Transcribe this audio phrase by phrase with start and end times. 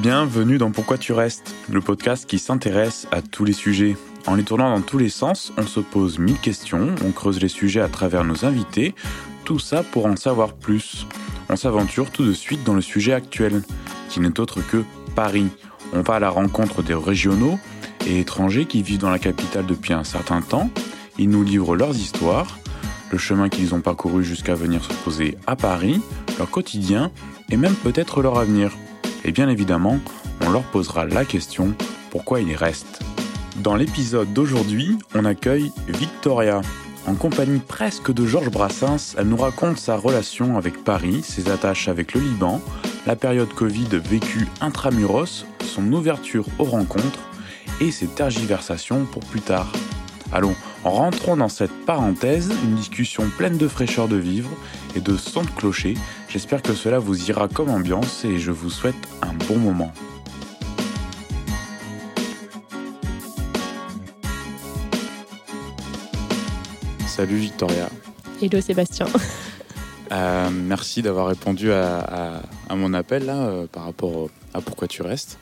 [0.00, 3.96] Bienvenue dans Pourquoi tu restes, le podcast qui s'intéresse à tous les sujets.
[4.28, 7.48] En les tournant dans tous les sens, on se pose mille questions, on creuse les
[7.48, 8.94] sujets à travers nos invités,
[9.44, 11.08] tout ça pour en savoir plus.
[11.48, 13.64] On s'aventure tout de suite dans le sujet actuel,
[14.08, 14.84] qui n'est autre que
[15.16, 15.48] Paris.
[15.92, 17.58] On va à la rencontre des régionaux
[18.06, 20.70] et étrangers qui vivent dans la capitale depuis un certain temps.
[21.18, 22.60] Ils nous livrent leurs histoires,
[23.10, 26.00] le chemin qu'ils ont parcouru jusqu'à venir se poser à Paris,
[26.38, 27.10] leur quotidien
[27.50, 28.70] et même peut-être leur avenir.
[29.24, 29.98] Et bien évidemment,
[30.44, 31.74] on leur posera la question
[32.10, 33.00] pourquoi ils restent.
[33.58, 36.60] Dans l'épisode d'aujourd'hui, on accueille Victoria.
[37.06, 41.88] En compagnie presque de Georges Brassens, elle nous raconte sa relation avec Paris, ses attaches
[41.88, 42.60] avec le Liban,
[43.06, 47.30] la période Covid vécue intramuros, son ouverture aux rencontres
[47.80, 49.72] et ses tergiversations pour plus tard.
[50.32, 54.50] Allons, rentrons dans cette parenthèse, une discussion pleine de fraîcheur de vivre
[54.94, 55.94] et de son de clocher.
[56.28, 59.92] J'espère que cela vous ira comme ambiance et je vous souhaite un bon moment.
[67.06, 67.88] Salut Victoria.
[68.40, 69.06] Hello Sébastien.
[70.10, 75.38] Euh, merci d'avoir répondu à, mon appel là, euh, par rapport à pourquoi tu restes.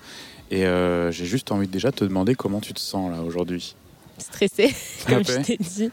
[0.51, 3.77] Et euh, j'ai juste envie de déjà te demander comment tu te sens là aujourd'hui
[4.19, 4.75] stressée,
[5.09, 5.91] comme je t'ai dit.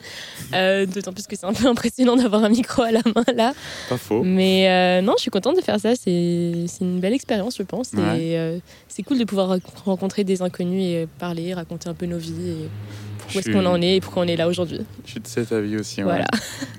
[0.53, 3.53] Euh, d'autant plus que c'est un peu impressionnant d'avoir un micro à la main là.
[3.89, 4.23] Pas faux.
[4.23, 5.95] Mais euh, non, je suis contente de faire ça.
[5.95, 7.93] C'est une belle expérience, je pense.
[7.93, 12.17] Et euh, c'est cool de pouvoir rencontrer des inconnus et parler, raconter un peu nos
[12.17, 12.49] vies.
[12.49, 14.81] Et où est-ce qu'on en est et pourquoi on est là aujourd'hui.
[15.05, 16.01] Je suis de cet avis aussi.
[16.01, 16.25] Voilà.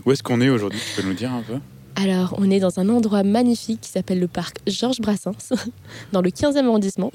[0.04, 1.58] où est-ce qu'on est aujourd'hui Tu peux nous dire un peu?
[1.96, 5.52] Alors, on est dans un endroit magnifique qui s'appelle le parc Georges Brassens,
[6.12, 7.12] dans le 15e arrondissement,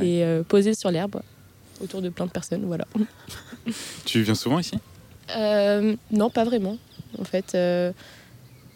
[0.00, 1.20] et posé sur l'herbe
[1.82, 2.64] autour de plein de personnes.
[2.64, 2.86] Voilà.
[4.04, 4.78] tu viens souvent ici?
[5.36, 6.78] Euh, Non, pas vraiment.
[7.18, 7.92] En fait, euh,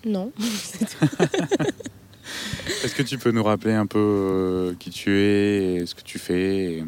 [0.05, 0.33] non.
[2.85, 6.19] Est-ce que tu peux nous rappeler un peu euh, qui tu es, ce que tu
[6.19, 6.85] fais, et,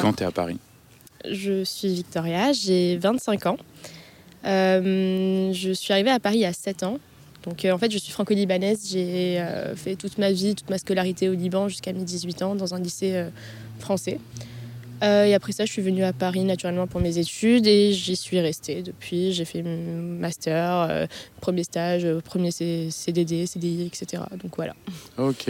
[0.00, 0.58] quand tu es à Paris?
[1.28, 3.58] Je suis Victoria, j'ai 25 ans.
[4.44, 6.98] je suis arrivée à Paris a 7 ans.
[7.44, 8.88] Donc en fait, je suis franco-libanaise.
[8.90, 9.44] J'ai
[9.76, 12.80] fait toute ma vie, toute ma scolarité au Liban jusqu'à mes 18 ans dans un
[12.80, 13.26] lycée
[13.80, 14.20] français.
[15.02, 18.16] Euh, et après ça, je suis venue à Paris naturellement pour mes études et j'y
[18.16, 19.32] suis restée depuis.
[19.32, 21.06] J'ai fait master, euh,
[21.40, 24.22] premier stage, euh, premier CDD, CDI, etc.
[24.42, 24.74] Donc voilà.
[25.16, 25.48] Ok.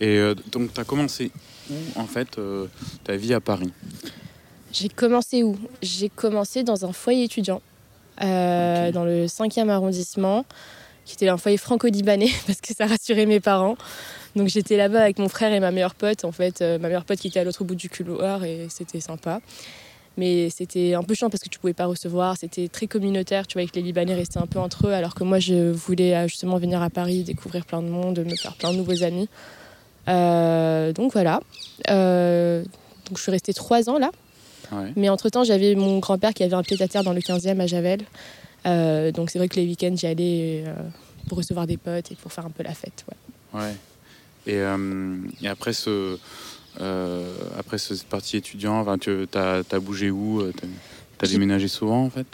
[0.00, 0.20] Et
[0.50, 1.30] donc, tu as commencé
[1.70, 2.36] où en fait
[3.04, 3.72] ta vie à Paris?
[4.72, 5.56] J'ai commencé où?
[5.80, 7.62] J'ai commencé dans un foyer étudiant
[8.18, 10.44] dans le 5e arrondissement,
[11.04, 13.76] qui était un foyer franco-libanais parce que ça rassurait mes parents.
[14.34, 17.04] Donc j'étais là-bas avec mon frère et ma meilleure pote, en fait, euh, ma meilleure
[17.04, 19.40] pote qui était à l'autre bout du couloir et c'était sympa.
[20.16, 23.58] Mais c'était un peu chiant parce que tu pouvais pas recevoir, c'était très communautaire, tu
[23.58, 26.28] vois, que les Libanais restaient un peu entre eux, alors que moi je voulais euh,
[26.28, 29.28] justement venir à Paris, découvrir plein de monde, me faire plein de nouveaux amis.
[30.08, 31.40] Euh, donc voilà.
[31.86, 34.10] donc je suis restée trois ans là.
[34.96, 38.00] Mais entre-temps, j'avais mon grand-père qui avait un pied-à-terre dans le 15e à Javel.
[39.12, 40.64] donc c'est vrai que les week-ends, j'y allais
[41.28, 43.04] pour recevoir des potes et pour faire un peu la fête.
[43.52, 43.60] Ouais.
[43.60, 43.74] ouais.
[44.46, 46.18] Et, euh, et après ce,
[46.80, 50.52] euh, après cette partie étudiant, tu as, as, bougé où euh,
[51.18, 52.26] Tu as déménagé souvent en fait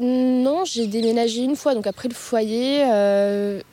[0.00, 1.74] Non, j'ai déménagé une fois.
[1.74, 2.84] Donc après le foyer,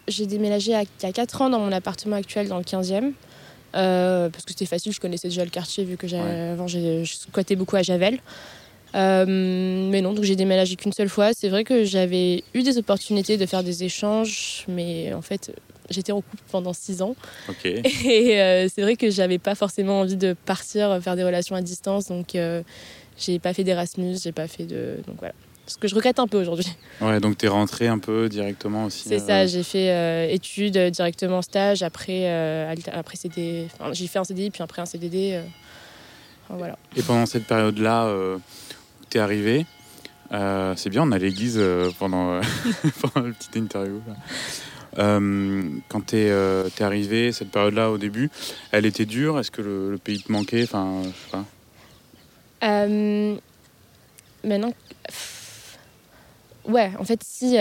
[0.07, 3.13] j'ai déménagé il y a 4 ans dans mon appartement actuel dans le 15e.
[3.71, 6.07] parce que c'était facile, je connaissais déjà le quartier vu que
[6.51, 8.19] avant j'ai squatté beaucoup à Javel.
[8.93, 11.31] mais non, donc j'ai déménagé qu'une seule fois.
[11.33, 15.51] C'est vrai que j'avais eu des opportunités de faire des échanges, mais en fait,
[15.89, 17.15] j'étais en couple pendant six ans.
[17.63, 21.61] Et euh, c'est vrai que j'avais pas forcément envie de partir faire des relations à
[21.61, 22.07] distance.
[22.07, 22.63] Donc, euh,
[23.17, 24.97] j'ai pas fait d'Erasmus, j'ai pas fait de.
[25.07, 25.33] Donc voilà.
[25.65, 26.71] Ce que je regrette un peu aujourd'hui.
[27.01, 29.09] Ouais, donc tu es rentrée un peu directement aussi.
[29.09, 32.25] C'est ça, j'ai fait études, directement stage, après,
[32.93, 33.67] après CD...
[33.73, 35.41] Enfin, j'ai fait un CDI, puis après un CDD.
[36.49, 36.77] voilà.
[36.95, 38.09] Et pendant cette période-là,
[39.09, 39.65] tu es arrivée.
[40.31, 41.61] c'est bien, on a l'église
[41.99, 42.39] pendant,
[43.01, 44.01] pendant la petite interview.
[44.97, 48.29] Euh, quand tu es, euh, arrivé, cette période-là au début,
[48.71, 49.39] elle était dure?
[49.39, 50.63] Est-ce que le, pays te manquait?
[50.63, 51.45] Enfin, je sais pas.
[52.63, 53.35] Euh,
[54.43, 54.73] maintenant,
[56.65, 57.55] ouais, en fait, si,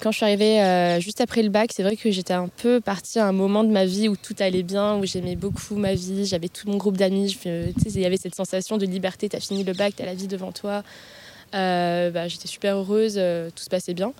[0.00, 3.20] quand je suis arrivée juste après le bac, c'est vrai que j'étais un peu partie
[3.20, 6.26] à un moment de ma vie où tout allait bien, où j'aimais beaucoup ma vie,
[6.26, 9.62] j'avais tout mon groupe d'amis, il y avait cette sensation de liberté, tu as fini
[9.62, 10.82] le bac, tu as la vie devant toi.
[11.52, 13.14] Bah, j'étais super heureuse,
[13.54, 14.12] tout se passait bien.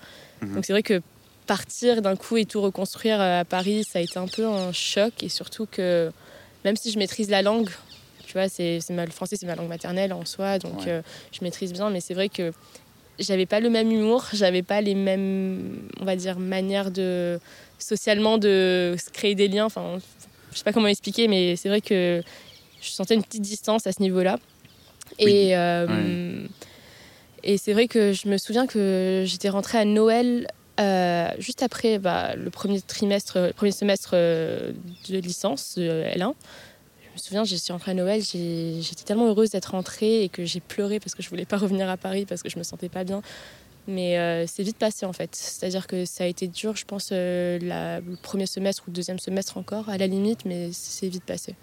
[0.43, 0.55] Mhm.
[0.55, 1.02] Donc c'est vrai que
[1.50, 4.70] partir d'un coup et tout reconstruire euh, à Paris, ça a été un peu un
[4.70, 5.12] choc.
[5.25, 6.12] Et surtout que
[6.64, 7.70] même si je maîtrise la langue,
[8.25, 11.02] tu vois, c'est, le français, c'est ma langue maternelle en soi, donc euh,
[11.32, 11.91] je maîtrise bien.
[11.91, 12.52] Mais c'est vrai que
[13.19, 17.41] j'avais pas le même humour, j'avais pas les mêmes, on va dire, manières de
[17.81, 19.64] socialement de créer des liens.
[19.64, 19.99] Enfin,
[20.52, 22.23] je sais pas comment expliquer, mais c'est vrai que
[22.81, 24.38] je sentais une petite distance à ce niveau-là.
[25.19, 26.47] Et, euh,
[27.43, 30.47] et c'est vrai que je me souviens que j'étais rentrée à Noël
[30.80, 34.74] euh, juste après bah, le premier trimestre, le premier semestre de
[35.08, 36.34] licence L1.
[37.10, 40.44] Je me souviens, je suis rentrée à Noël, j'étais tellement heureuse d'être rentrée et que
[40.44, 42.88] j'ai pleuré parce que je voulais pas revenir à Paris parce que je me sentais
[42.88, 43.22] pas bien.
[43.88, 45.34] Mais euh, c'est vite passé en fait.
[45.34, 49.18] C'est-à-dire que ça a été dur, je pense, euh, le premier semestre ou le deuxième
[49.18, 51.54] semestre encore, à la limite, mais c'est vite passé.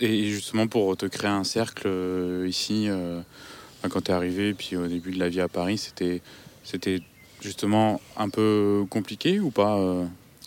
[0.00, 2.88] et justement pour te créer un cercle euh, ici,
[3.88, 7.02] quand tu es arrivé, puis au début de la vie à Paris, c'était
[7.42, 9.78] justement un peu compliqué ou pas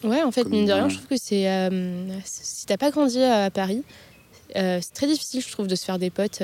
[0.03, 1.47] Ouais, en fait, mine de rien, je trouve que c'est.
[2.24, 3.83] si t'as pas grandi à Paris,
[4.53, 6.42] c'est très difficile, je trouve, de se faire des potes.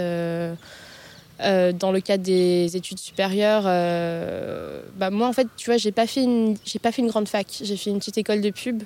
[1.42, 5.92] Euh, dans le cadre des études supérieures, euh, bah moi en fait, tu vois, j'ai
[5.92, 7.48] pas fait une, j'ai pas fait une grande fac.
[7.64, 8.84] J'ai fait une petite école de pub.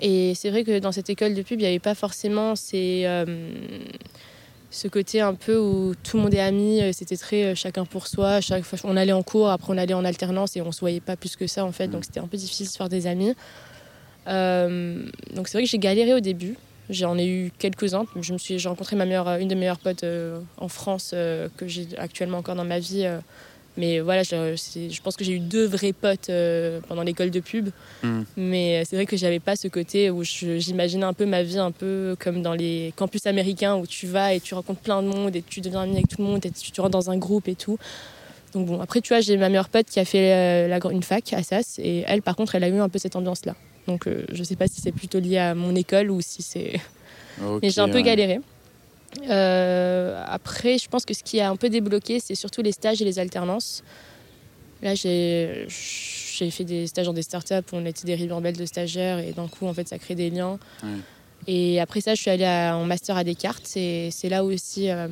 [0.00, 3.02] Et c'est vrai que dans cette école de pub, il n'y avait pas forcément ces,
[3.04, 3.52] euh,
[4.70, 6.80] ce côté un peu où tout le monde est ami.
[6.92, 8.40] C'était très chacun pour soi.
[8.40, 11.00] Chaque fois, on allait en cours, après on allait en alternance et on se voyait
[11.00, 11.88] pas plus que ça en fait.
[11.88, 12.04] Donc mm.
[12.04, 13.34] c'était un peu difficile de se faire des amis.
[14.26, 16.56] donc c'est vrai que j'ai galéré au début.
[16.90, 18.06] J'en ai eu quelques-uns.
[18.18, 21.10] Je me suis, j'ai rencontré ma meilleure, une de mes meilleures potes euh, en France
[21.12, 23.06] euh, que j'ai actuellement encore dans ma vie.
[23.78, 23.80] Euh.
[23.80, 26.30] mais voilà, je, je, pense que j'ai eu deux vrais potes
[26.88, 27.70] pendant l'école de pub.
[28.02, 28.22] Hmm.
[28.36, 31.70] Mais c'est vrai que j'avais pas ce côté où j'imaginais un peu ma vie un
[31.70, 35.36] peu comme dans les campus américains où tu vas et tu rencontres plein de monde
[35.36, 37.54] et tu deviens ami avec tout le monde et tu, rentres dans un groupe et
[37.54, 37.78] tout.
[38.54, 41.32] Donc bon, après tu vois, j'ai ma meilleure pote qui a fait la, une fac
[41.32, 43.54] à SAS et elle par contre elle a eu un peu cette ambiance là.
[43.88, 46.42] Donc euh, je ne sais pas si c'est plutôt lié à mon école ou si
[46.42, 46.80] c'est.
[47.62, 48.40] Mais j'ai un peu galéré.
[49.28, 53.00] Euh, après, je pense que ce qui a un peu débloqué, c'est surtout les stages
[53.02, 53.82] et les alternances.
[54.82, 59.18] Là, j'ai fait des stages dans des startups où on était des ribambelles de stagiaires
[59.18, 60.58] et d'un coup, en fait, ça crée des liens.
[61.46, 65.08] Et après ça, je suis allée en master à Descartes et c'est là aussi euh,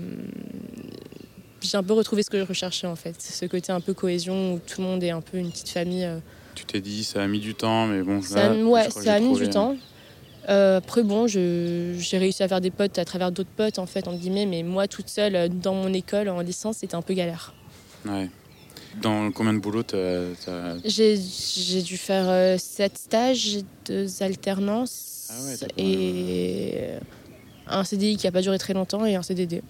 [1.62, 4.54] j'ai un peu retrouvé ce que je recherchais en fait, ce côté un peu cohésion
[4.54, 6.06] où tout le monde est un peu une petite famille
[6.56, 8.22] tu t'es dit ça a mis du temps, mais bon.
[8.22, 9.76] Ça, ouais, ça a mis du temps.
[10.48, 14.06] Euh, après, bon, j'ai réussi à faire des potes à travers d'autres potes, en fait,
[14.08, 17.14] en guillemets, mais moi, toute seule, euh, dans mon école, en licence, c'était un peu
[17.14, 17.54] galère.
[18.04, 18.30] Ouais.
[19.02, 19.82] Dans combien de boulot
[20.84, 26.74] J'ai dû faire euh, sept stages, deux alternances ah ouais, et
[27.66, 29.62] un CDI qui n'a pas duré très longtemps et un CDD.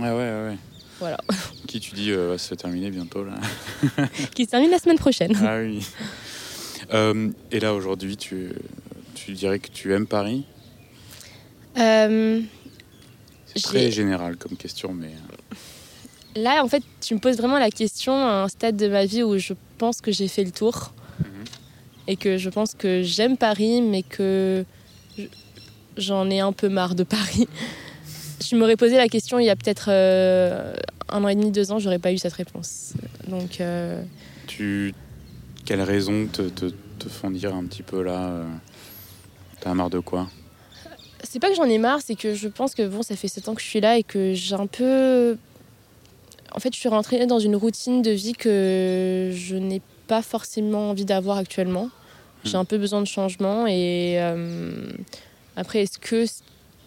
[0.00, 0.56] Ah ouais, ouais, ouais.
[0.98, 1.18] Voilà.
[1.66, 3.34] Qui tu dis va se terminer bientôt là
[4.34, 5.34] Qui se termine la semaine prochaine.
[5.42, 5.86] Ah oui.
[6.92, 8.50] Euh, et là, aujourd'hui, tu,
[9.14, 10.44] tu dirais que tu aimes Paris
[11.78, 12.40] euh,
[13.46, 15.12] C'est très général comme question, mais...
[15.12, 15.56] Euh.
[16.36, 19.22] Là, en fait, tu me poses vraiment la question à un stade de ma vie
[19.22, 20.92] où je pense que j'ai fait le tour.
[21.20, 21.26] Mhm.
[22.08, 24.64] Et que je pense que j'aime Paris, mais que
[25.96, 27.48] j'en ai un peu marre de Paris.
[28.44, 31.78] je m'aurais posé la question il y a peut-être un an et demi, deux ans,
[31.78, 32.94] j'aurais pas eu cette réponse.
[33.28, 33.62] Donc...
[34.46, 34.92] Tu
[35.64, 38.44] quelles raisons te, te, font dire un petit peu là,
[39.64, 40.28] euh, t'as marre de quoi?
[41.22, 43.48] C'est pas que j'en ai marre, c'est que je pense que bon, ça fait 7
[43.48, 45.36] ans que je suis là et que j'ai un peu.
[46.52, 50.90] En fait, je suis rentrée dans une routine de vie que je n'ai pas forcément
[50.90, 51.90] envie d'avoir actuellement.
[52.44, 52.60] J'ai hmm.
[52.60, 54.92] un peu besoin de changement et euh,
[55.56, 56.26] après, est-ce que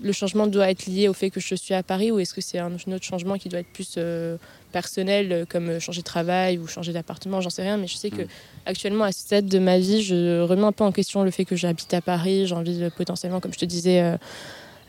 [0.02, 2.42] le changement doit être lié au fait que je suis à Paris ou est-ce que
[2.42, 4.38] c'est un autre changement qui doit être plus euh,
[4.72, 7.96] personnel euh, comme euh, changer de travail ou changer d'appartement, j'en sais rien, mais je
[7.96, 8.28] sais que mm.
[8.66, 11.46] actuellement à ce stade de ma vie, je remets un peu en question le fait
[11.46, 12.48] que j'habite à Paris.
[12.48, 14.18] J'ai envie de potentiellement, comme je te disais,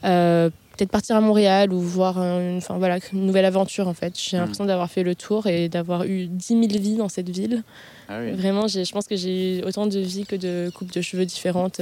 [0.04, 4.18] euh, peut-être partir à Montréal ou voir une, enfin, voilà, une nouvelle aventure en fait.
[4.18, 4.40] J'ai mm.
[4.40, 7.62] l'impression d'avoir fait le tour et d'avoir eu 10 000 vies dans cette ville.
[8.08, 11.26] Ah Vraiment, je pense que j'ai eu autant de vies que de coupes de cheveux
[11.26, 11.80] différentes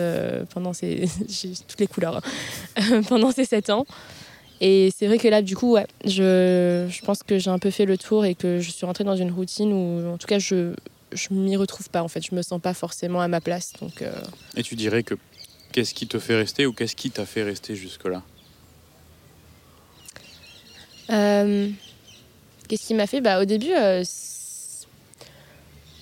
[0.52, 1.08] pendant ces.
[1.28, 2.20] j'ai toutes les couleurs
[2.76, 3.86] hein, pendant ces 7 ans.
[4.60, 7.70] Et c'est vrai que là, du coup, ouais, je, je pense que j'ai un peu
[7.70, 10.38] fait le tour et que je suis rentrée dans une routine où, en tout cas,
[10.38, 10.75] je
[11.12, 12.02] je m'y retrouve pas.
[12.02, 13.72] En fait, je me sens pas forcément à ma place.
[13.80, 14.02] Donc.
[14.02, 14.12] Euh.
[14.56, 15.14] Et tu dirais que
[15.72, 18.22] qu'est-ce qui te fait rester ou qu'est-ce qui t'a fait rester jusque-là?
[21.10, 21.68] Euh,
[22.68, 23.20] Qu'est-ce qui m'a fait?
[23.20, 24.02] Bah, au début, euh,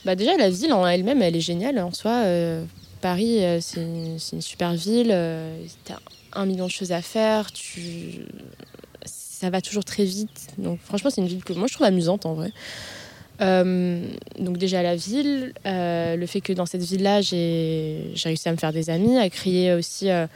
[0.06, 2.24] bah déjà la ville en elle-même, elle est géniale en soi.
[3.02, 5.14] Paris, c'est une super ville
[6.34, 8.26] un million de choses à faire, tu...
[9.04, 10.48] ça va toujours très vite.
[10.58, 12.52] Donc franchement, c'est une ville que moi je trouve amusante en vrai.
[13.40, 14.06] Euh,
[14.38, 18.56] donc déjà la ville, euh, le fait que dans cette ville-là, j'ai réussi à me
[18.56, 20.10] faire des amis, à créer aussi...
[20.10, 20.26] Euh,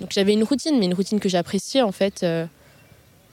[0.00, 2.24] donc j'avais une routine, mais une routine que j'appréciais en fait.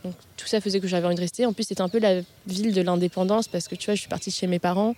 [0.03, 1.47] donc tout ça faisait que j'avais envie de rester.
[1.47, 4.09] En plus, c'était un peu la ville de l'indépendance parce que tu vois, je suis
[4.09, 4.93] partie chez mes parents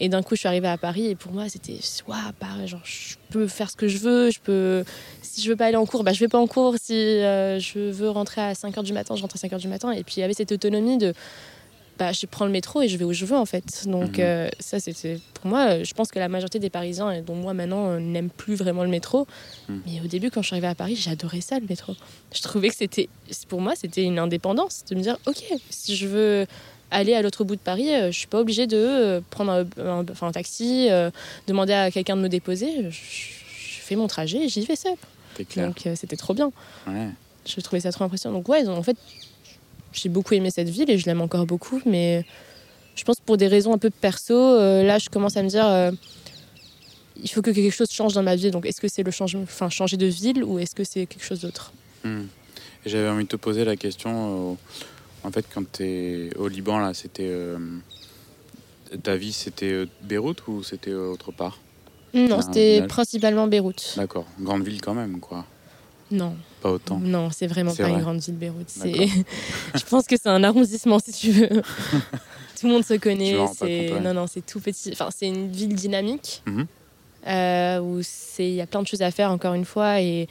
[0.00, 1.78] Et d'un coup, je suis arrivée à Paris et pour moi, c'était
[2.08, 4.30] waouh, Paris, genre, je peux faire ce que je veux.
[4.30, 4.84] Je peux,
[5.22, 6.74] si je veux pas aller en cours, bah, je vais pas en cours.
[6.82, 9.58] Si euh, je veux rentrer à 5 h du matin, je rentre à 5 h
[9.58, 9.92] du matin.
[9.92, 11.12] Et puis, il y avait cette autonomie de
[11.98, 13.86] bah, je prends le métro et je vais où je veux en fait.
[13.86, 14.24] Donc Mhm.
[14.24, 17.34] euh, ça c'était pour moi, euh, je pense que la majorité des Parisiens, et dont
[17.34, 19.26] moi maintenant, euh, n'aiment plus vraiment le métro.
[19.68, 19.82] Mhm.
[19.84, 21.94] Mais au début quand je suis arrivée à Paris, j'adorais ça le métro.
[22.34, 23.10] Je trouvais que c'était,
[23.48, 26.46] pour moi c'était une indépendance de me dire ok si je veux
[26.90, 29.64] aller à l'autre bout de Paris, euh, je suis pas obligée de euh, prendre un,
[29.84, 31.10] un- enfin, un taxi, euh,
[31.46, 32.90] demander à quelqu'un de me déposer.
[32.90, 34.94] Je, je fais mon trajet et j'y vais seule.
[35.48, 35.66] Clair.
[35.68, 36.52] Donc c'était trop bien.
[36.86, 37.08] Ouais.
[37.46, 38.36] Je trouvais ça trop impressionnant.
[38.38, 38.96] Donc ouais, en fait,
[39.92, 42.24] j'ai beaucoup aimé cette ville et je l'aime encore beaucoup, mais
[42.94, 45.66] je pense pour des raisons un peu perso, euh, là, je commence à me dire,
[45.66, 45.90] euh,
[47.22, 48.50] il faut que quelque chose change dans ma vie.
[48.50, 51.24] Donc est-ce que c'est le changement, enfin changer de ville ou est-ce que c'est quelque
[51.24, 51.72] chose d'autre?
[52.04, 52.24] Hmm.
[52.86, 54.52] J'avais envie de te poser la question.
[54.52, 54.54] euh,
[55.24, 57.28] en fait, quand tu es au Liban, là, c'était.
[57.28, 57.58] euh,
[59.02, 61.58] ta vie, c'était euh, Beyrouth ou c'était euh, autre part?
[62.12, 63.94] Non, c'était principalement Beyrouth.
[63.96, 64.26] D'accord.
[64.40, 65.44] Grande ville quand même, quoi.
[66.10, 66.98] Non, Pas autant.
[66.98, 67.92] non, c'est vraiment pas vrai.
[67.92, 68.66] une grande ville Beyrouth.
[68.68, 68.92] C'est,
[69.74, 71.48] je pense que c'est un arrondissement si tu veux.
[72.60, 73.38] tout le monde se connaît.
[73.56, 74.00] C'est ouais.
[74.00, 74.90] non, non, c'est tout petit.
[74.92, 76.66] Enfin, c'est une ville dynamique Mhm.
[77.28, 80.26] euh, où c'est il y a plein de choses à faire encore une fois et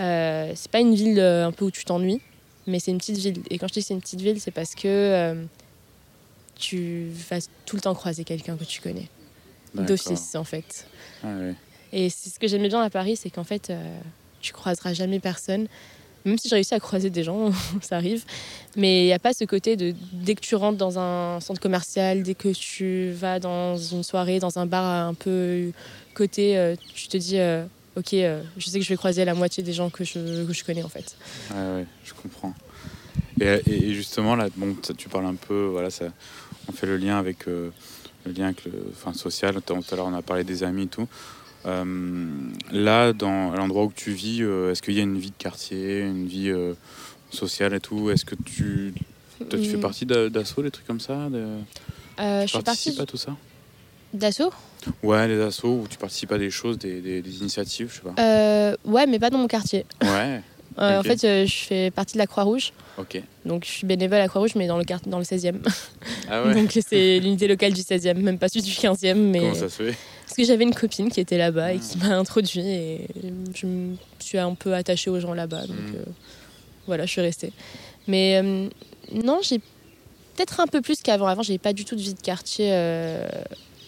[0.00, 2.20] euh, c'est pas une ville euh, un peu où tu t'ennuies,
[2.66, 3.42] mais c'est une petite ville.
[3.50, 5.44] Et quand je dis que c'est une petite ville, c'est parce que euh,
[6.54, 9.08] tu vas tout le temps croiser quelqu'un que tu connais
[9.74, 10.86] d'office en fait.
[11.22, 11.28] Ah.
[11.92, 13.98] Et c'est ce que j'aimais bien à Paris, c'est qu'en fait, euh,
[14.40, 15.66] tu croiseras jamais personne.
[16.24, 17.52] Même si j'ai réussi à croiser des gens,
[17.82, 18.24] ça arrive.
[18.76, 21.60] Mais il n'y a pas ce côté de dès que tu rentres dans un centre
[21.60, 25.70] commercial, dès que tu vas dans une soirée, dans un bar un peu
[26.14, 27.64] côté, euh, tu te dis, euh,
[27.96, 30.52] ok, euh, je sais que je vais croiser la moitié des gens que je, que
[30.52, 31.16] je connais en fait.
[31.50, 32.54] Ouais, ouais, je comprends.
[33.40, 36.06] Et, et- et justement, là, bon, tu parles un peu, voilà, ça,
[36.68, 37.70] on fait le lien avec euh,
[38.26, 39.60] le lien avec le, enfin, social.
[39.62, 41.06] Tout à l'heure, on a parlé des amis et tout.
[41.66, 41.84] Euh,
[42.72, 46.26] là, dans l'endroit où tu vis, est-ce qu'il y a une vie de quartier, une
[46.26, 46.52] vie
[47.30, 48.10] sociale et tout?
[48.10, 48.92] Est-ce que tu,
[49.50, 51.58] toi, tu fais Hum, partie d'a- d'assauts, des trucs comme ça de...
[52.18, 53.34] Je suis partie à tout ça?
[54.12, 54.52] d'assaut?
[55.02, 58.02] Ouais, les assos où tu participes à des choses, des, des- des initiatives, je sais
[58.14, 58.22] pas.
[58.22, 59.84] Euh, Ouais, mais pas dans mon quartier.
[60.02, 60.40] Ouais,
[60.76, 60.98] Euh.
[60.98, 62.72] En fait, euh, je fais partie de la Croix-Rouge.
[62.98, 63.22] ok.
[63.44, 65.58] Donc je suis bénévole à la Croix-Rouge, mais dans le, dans le 16e.
[66.28, 66.54] Ah ouais.
[66.60, 69.14] Donc c'est l'unité locale du 16e, même pas celui du 15e.
[69.14, 69.38] Mais...
[69.38, 69.94] Comment ça se fait?
[70.26, 71.84] Parce que j'avais une copine qui était là-bas et Ah.
[71.92, 73.06] qui m'a introduit et
[73.54, 75.60] je me suis un peu attachée aux gens là-bas.
[75.68, 75.94] Donc Mm.
[75.94, 76.04] euh,
[76.88, 77.52] voilà, je suis restée.
[78.08, 78.42] Mais
[79.12, 79.60] non, j'ai
[80.34, 81.28] peut-être un peu plus qu'avant.
[81.28, 82.70] Avant, j'avais pas du tout de vie de quartier.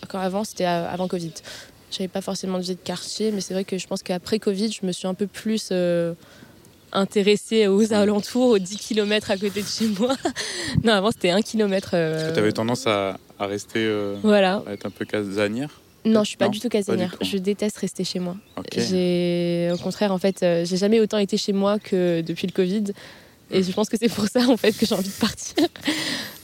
[0.06, 1.32] Euh, Quand avant, c'était avant Covid.
[1.90, 4.70] J'avais pas forcément de vie de quartier, mais c'est vrai que je pense qu'après Covid,
[4.72, 6.14] je me suis un peu plus euh,
[6.92, 10.14] intéressée aux alentours, aux 10 km à côté de chez moi.
[10.84, 11.90] non, avant, c'était 1 km.
[11.92, 14.62] Parce que tu avais tendance à, à rester, euh, Voilà.
[14.66, 17.14] à être un peu casanière Non, je suis pas Non, du tout casanière.
[17.20, 18.36] Je déteste rester chez moi.
[18.76, 22.52] J'ai, au contraire, en fait, euh, j'ai jamais autant été chez moi que depuis le
[22.52, 22.84] Covid.
[23.52, 25.54] Et je pense que c'est pour ça, en fait, que j'ai envie de partir.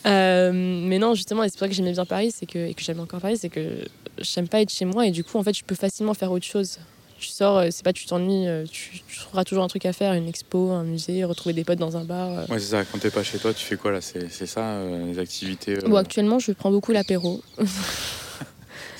[0.06, 2.74] Euh, mais non, justement, et c'est pour ça que j'aimais bien Paris, c'est que, et
[2.74, 3.84] que j'aime encore Paris, c'est que
[4.18, 5.06] j'aime pas être chez moi.
[5.06, 6.78] Et du coup, en fait, je peux facilement faire autre chose.
[7.18, 9.92] Tu sors, euh, c'est pas tu t'ennuies, euh, tu, tu trouveras toujours un truc à
[9.92, 12.50] faire, une expo, un musée, retrouver des potes dans un bar.
[12.50, 12.84] Ouais, c'est ça.
[12.84, 15.88] Quand t'es pas chez toi, tu fais quoi là C'est ça, euh, les activités euh,
[15.88, 17.40] Bon, actuellement, je prends beaucoup l'apéro.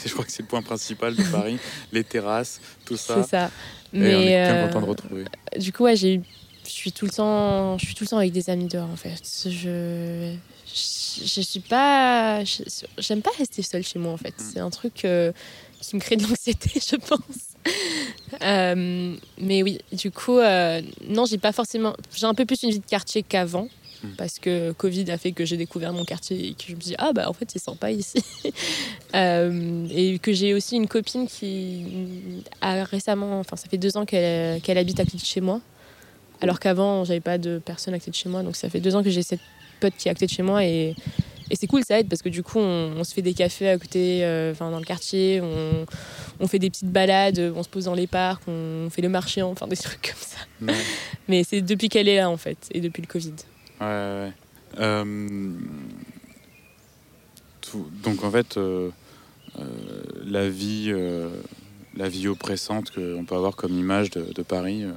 [0.04, 1.58] Je crois que c'est le point principal de Paris.
[1.92, 3.22] les terrasses, tout ça.
[3.22, 3.50] C'est ça.
[3.94, 5.24] Et on est Mais content de retrouver.
[5.56, 6.22] du coup, ouais, j'ai eu-
[6.64, 8.96] je suis tout le temps, je suis tout le temps avec des amis dehors en
[8.96, 9.22] fait.
[9.44, 10.34] Je,
[10.66, 12.42] je, je suis pas,
[12.98, 14.34] j'aime pas rester seule chez moi en fait.
[14.38, 15.32] C'est un truc euh,
[15.80, 17.56] qui me crée de l'anxiété, je pense.
[18.42, 22.70] Euh, mais oui, du coup, euh, non, j'ai pas forcément, j'ai un peu plus une
[22.70, 23.68] vie de quartier qu'avant.
[24.02, 24.08] Mm.
[24.16, 26.94] Parce que Covid a fait que j'ai découvert mon quartier et que je me dis
[26.98, 28.18] ah bah en fait c'est sympa ici
[29.14, 34.06] Euh, et que j'ai aussi une copine qui a récemment enfin ça fait deux ans
[34.06, 35.60] qu'elle qu'elle habite à côté de chez moi
[36.42, 38.94] alors qu'avant j'avais pas de personne à côté de chez moi donc ça fait deux
[38.96, 39.40] ans que j'ai cette
[39.80, 40.94] pote qui est à côté de chez moi et,
[41.50, 43.68] et c'est cool ça aide parce que du coup on, on se fait des cafés
[43.68, 45.86] à côté euh, dans le quartier on,
[46.40, 49.42] on fait des petites balades on se pose dans les parcs on fait le marché
[49.42, 50.38] enfin des trucs comme ça.
[50.72, 50.78] Ouais,
[51.28, 53.34] mais c'est depuis qu'elle est là en fait et depuis le Covid.
[53.80, 54.32] Ouais, ouais.
[54.78, 55.04] Euh,
[57.60, 58.90] tout- donc en fait, euh,
[59.58, 59.64] euh,
[60.24, 61.28] la vie, euh,
[61.96, 64.92] la vie oppressante qu'on peut avoir comme image de, de Paris, euh,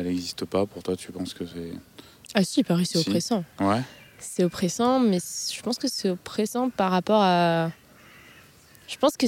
[0.00, 0.66] elle n'existe pas.
[0.66, 1.72] Pour toi, tu penses que c'est
[2.34, 3.08] ah si Paris c'est Si.
[3.08, 3.80] oppressant ouais.
[4.18, 7.70] c'est oppressant, mais je pense que c'est oppressant par rapport à.
[8.88, 9.26] Je pense que.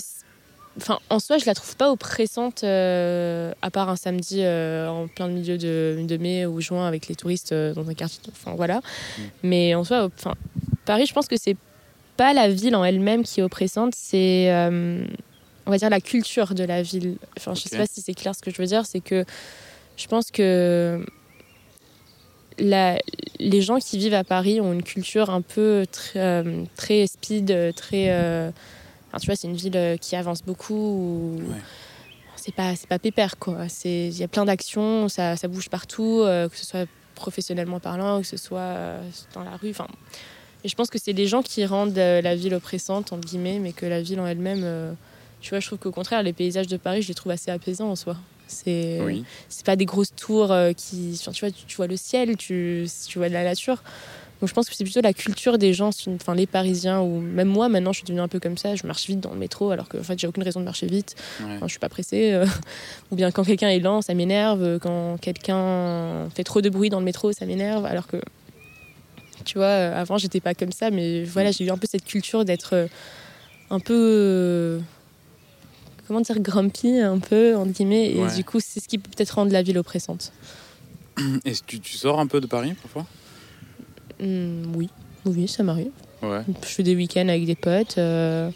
[0.79, 5.07] Enfin, en soi, je la trouve pas oppressante, euh, à part un samedi euh, en
[5.07, 8.21] plein milieu de, de mai ou juin avec les touristes euh, dans un quartier.
[8.33, 8.79] Enfin, voilà.
[8.79, 9.23] Mm.
[9.43, 10.35] Mais en soi, enfin,
[10.87, 11.59] Paris, je pense que c'est
[12.17, 14.50] pas la ville en elle-même qui est oppressante, c'est
[15.64, 17.17] on va dire la culture de la ville.
[17.37, 19.25] Enfin, je sais pas si c'est clair ce que je veux dire, c'est que
[20.02, 21.04] je pense que
[22.59, 22.99] la,
[23.38, 27.75] les gens qui vivent à Paris ont une culture un peu très, euh, très speed,
[27.76, 28.11] très.
[28.11, 28.50] Euh,
[29.21, 31.40] tu vois, c'est une ville euh, qui avance beaucoup.
[32.35, 33.66] C'est pas, c'est pas pépère, quoi.
[33.85, 38.26] Il y a plein d'actions, ça, ça, bouge partout, que ce soit professionnellement parlant, que
[38.26, 38.97] ce soit
[39.35, 39.71] dans la rue.
[39.71, 39.87] Enfin,
[40.64, 43.73] et je pense que c'est les gens qui rendent la ville oppressante, entre guillemets, mais
[43.73, 44.97] que la ville en elle-même
[45.42, 47.90] tu vois, je trouve qu'au contraire, les paysages de Paris, je les trouve assez apaisants
[47.90, 48.16] en soi.
[48.52, 49.00] C'est
[49.49, 51.18] c'est pas des grosses tours euh, qui.
[51.32, 53.82] tu vois, tu, vois le ciel, tu, tu vois de la nature.
[54.40, 57.47] Donc je pense que c'est plutôt la culture des gens, enfin les Parisiens, ou même
[57.47, 59.71] moi maintenant je suis devenue un peu comme ça, je marche vite dans le métro
[59.71, 62.32] alors que en fait j'ai aucune raison de marcher vite, je suis pas pressée.
[62.32, 62.44] Euh.
[63.12, 66.99] ou bien quand quelqu'un est lent, ça m'énerve, quand quelqu'un fait trop de bruit dans
[66.99, 68.16] le métro, ça m'énerve, alors que
[69.44, 72.04] tu vois, euh, avant j'étais pas comme ça, mais voilà, j'ai eu un peu cette
[72.04, 72.88] culture d'être
[73.71, 74.80] un peu
[76.12, 78.11] comment dire, grumpy un peu, entre guillemets.
[78.11, 80.33] Et du coup, c'est ce qui peut peut-être rendre la ville oppressante.
[81.45, 83.07] Est-ce que tu sors un peu de Paris parfois?
[84.21, 84.90] Mmh, Oui,
[85.25, 85.90] oui, ça m'arrive.
[86.23, 87.97] Je fais des week-ends avec des potes.
[87.99, 88.50] Euh.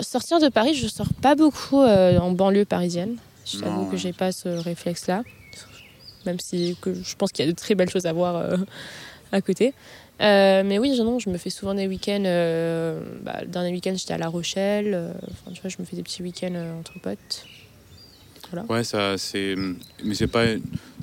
[0.00, 3.16] sortir de Paris, je sors pas beaucoup euh, en banlieue parisienne.
[3.44, 5.22] Je t'avoue que j'ai pas ce réflexe-là.
[6.26, 8.56] Même si que je pense qu'il y a de très belles choses à voir euh,
[9.32, 9.74] à côté.
[10.20, 12.22] Euh, mais oui, non, je me fais souvent des week-ends.
[12.24, 14.92] Euh, bah, le dernier week-end, j'étais à La Rochelle.
[14.94, 17.46] Euh, enfin, tu vois, je me fais des petits week-ends entre potes.
[18.50, 18.66] Voilà.
[18.68, 19.54] Ouais, ça, c'est.
[20.02, 20.44] Mais c'est pas,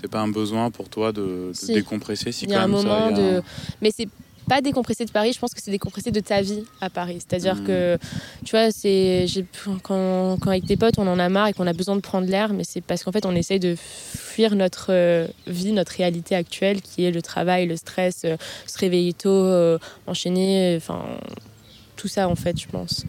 [0.02, 3.42] c'est pas un besoin pour toi de, décompresser si Il y a un moment de.
[3.82, 4.10] Mais c'est
[4.48, 7.18] pas décompresser de Paris, je pense que c'est décompresser de ta vie à Paris.
[7.20, 7.66] C'est-à-dire hmm.
[7.66, 7.98] que,
[8.44, 9.26] tu vois, c'est
[9.84, 12.28] quand, quand, avec tes potes, on en a marre et qu'on a besoin de prendre
[12.28, 16.36] l'air, mais c'est parce qu'en fait, on essaye de fuir notre euh, vie, notre réalité
[16.36, 18.38] actuelle, qui est le travail, le stress, euh,
[18.68, 21.04] se réveiller tôt, euh, enchaîner, enfin,
[21.96, 23.06] tout ça, en fait, je pense.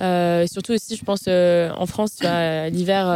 [0.00, 2.18] Euh, surtout aussi, je pense, en France,
[2.70, 3.06] l'hiver,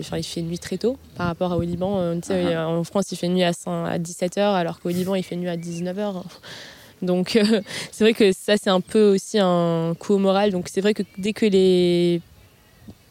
[0.00, 2.14] enfin, il fait nuit très tôt par rapport au Liban.
[2.14, 2.56] Uh-huh.
[2.56, 5.56] En France, il fait nuit à, à 17h, alors qu'au Liban, il fait nuit à
[5.56, 6.22] 19h.
[7.02, 7.38] Donc,
[7.92, 10.50] c'est vrai que ça, c'est un peu aussi un coup au moral.
[10.50, 12.20] Donc, c'est vrai que dès que les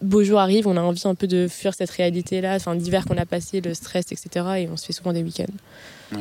[0.01, 3.17] beaux jours arrivent, on a envie un peu de fuir cette réalité-là, enfin, l'hiver qu'on
[3.17, 4.45] a passé, le stress, etc.
[4.59, 6.17] Et on se fait souvent des week-ends.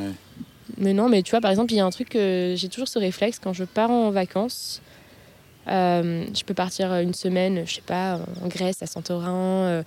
[0.76, 2.88] Mais non, mais tu vois, par exemple, il y a un truc que j'ai toujours
[2.88, 4.83] ce réflexe quand je pars en vacances.
[5.68, 9.83] Euh, je peux partir une semaine, je sais pas, en Grèce, à Santorin, euh,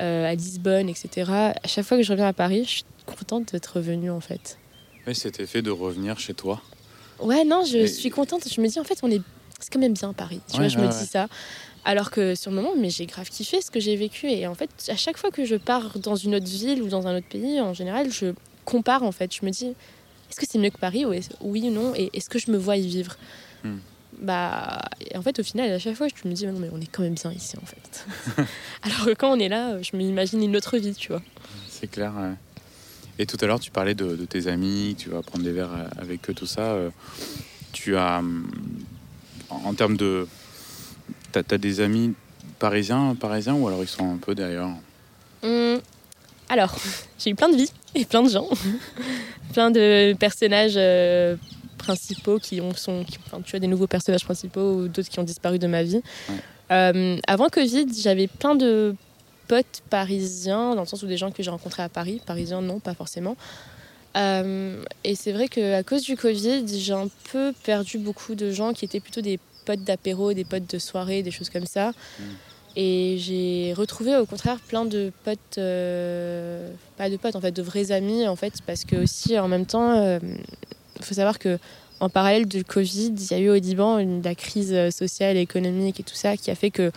[0.00, 1.30] euh, à Lisbonne, etc.
[1.30, 4.58] À chaque fois que je reviens à Paris, je suis contente d'être revenue en fait.
[5.06, 6.62] Oui, cet effet de revenir chez toi.
[7.20, 8.48] Ouais, non, je suis contente.
[8.52, 9.20] Je me dis en fait, on est,
[9.60, 10.40] c'est quand même bien Paris.
[10.50, 11.28] Tu vois, je me dis ça.
[11.84, 14.28] Alors que sur le moment, mais j'ai grave kiffé ce que j'ai vécu.
[14.28, 17.06] Et en fait, à chaque fois que je pars dans une autre ville ou dans
[17.06, 19.32] un autre pays, en général, je compare en fait.
[19.32, 19.66] Je me dis,
[20.28, 21.94] est-ce que c'est mieux que Paris ou Oui ou non?
[21.94, 23.16] Et est-ce que je me vois y vivre?
[23.62, 23.76] Hmm
[24.18, 24.80] bah
[25.14, 27.02] en fait au final à chaque fois je me dis non mais on est quand
[27.02, 28.06] même bien ici en fait
[28.82, 31.22] alors que quand on est là je m'imagine une autre vie tu vois
[31.68, 32.14] c'est clair
[33.18, 36.28] et tout à l'heure tu parlais de, tes amis tu vas prendre des verres avec
[36.30, 36.90] eux tout ça euh,
[37.72, 38.22] tu as
[39.50, 40.26] en termes de
[41.34, 42.14] as des amis
[42.58, 44.68] parisiens parisiens ou alors ils sont un peu derrière
[45.42, 45.76] mmh.
[46.48, 46.74] alors
[47.18, 48.48] j'ai eu plein de vies et plein de gens
[49.52, 51.36] plein de personnages euh,
[51.86, 55.24] principaux qui ont sont enfin, tu as des nouveaux personnages principaux ou d'autres qui ont
[55.24, 56.02] disparu de ma vie.
[56.72, 58.94] Euh, avant Covid, j'avais plein de
[59.48, 62.80] potes parisiens, dans le sens où des gens que j'ai rencontrés à Paris, parisiens non,
[62.80, 63.36] pas forcément.
[64.16, 68.72] Euh, et c'est vrai qu'à cause du Covid, j'ai un peu perdu beaucoup de gens
[68.72, 71.90] qui étaient plutôt des potes d'apéro, des potes de soirée, des choses comme ça.
[71.90, 72.22] Mm.
[72.78, 77.62] Et j'ai retrouvé au contraire plein de potes, euh, pas de potes en fait, de
[77.62, 80.18] vrais amis en fait, parce que aussi en même temps,
[80.98, 81.58] il faut savoir que
[82.00, 85.40] en parallèle du Covid, il y a eu au Liban une, la crise sociale et
[85.40, 86.92] économique et tout ça qui a fait qu'il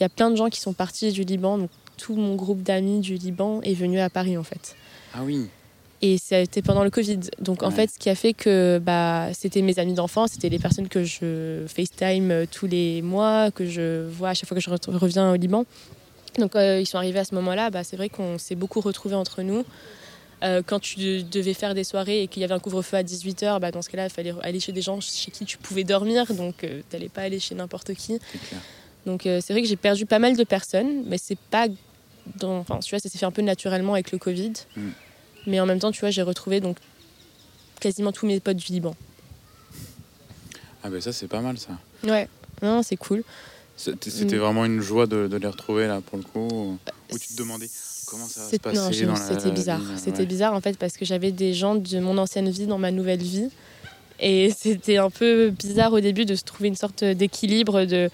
[0.00, 1.56] y a plein de gens qui sont partis du Liban.
[1.56, 4.76] Donc tout mon groupe d'amis du Liban est venu à Paris en fait.
[5.14, 5.46] Ah oui.
[6.02, 7.20] Et c'était pendant le Covid.
[7.40, 10.58] Donc en fait, ce qui a fait que bah, c'était mes amis d'enfance, c'était les
[10.58, 14.68] personnes que je FaceTime tous les mois, que je vois à chaque fois que je
[14.68, 15.64] reviens au Liban.
[16.38, 19.14] Donc euh, ils sont arrivés à ce moment-là, bah, c'est vrai qu'on s'est beaucoup retrouvés
[19.14, 19.64] entre nous.
[20.42, 23.60] Euh, quand tu devais faire des soirées et qu'il y avait un couvre-feu à 18h,
[23.60, 26.32] bah, dans ce cas-là, il fallait aller chez des gens chez qui tu pouvais dormir,
[26.34, 28.18] donc euh, tu n'allais pas aller chez n'importe qui.
[29.06, 31.66] Donc euh, c'est vrai que j'ai perdu pas mal de personnes, mais c'est pas.
[32.36, 32.58] Dans...
[32.58, 34.52] Enfin, tu vois, ça s'est fait un peu naturellement avec le Covid.
[34.76, 34.88] Mm.
[35.46, 36.78] Mais en même temps, tu vois, j'ai retrouvé donc
[37.80, 38.94] quasiment tous mes potes du Liban.
[40.82, 41.78] Ah ben ça, c'est pas mal ça.
[42.02, 42.28] Ouais,
[42.62, 43.24] non, c'est cool.
[43.76, 44.38] C'était mm.
[44.38, 46.78] vraiment une joie de, les retrouver là pour le coup
[47.12, 47.68] Ou tu te demandais
[48.06, 49.80] comment ça va se passer C'était bizarre.
[49.96, 52.90] C'était bizarre en fait parce que j'avais des gens de mon ancienne vie dans ma
[52.90, 53.48] nouvelle vie.
[54.20, 58.10] Et c'était un peu bizarre au début de se trouver une sorte d'équilibre de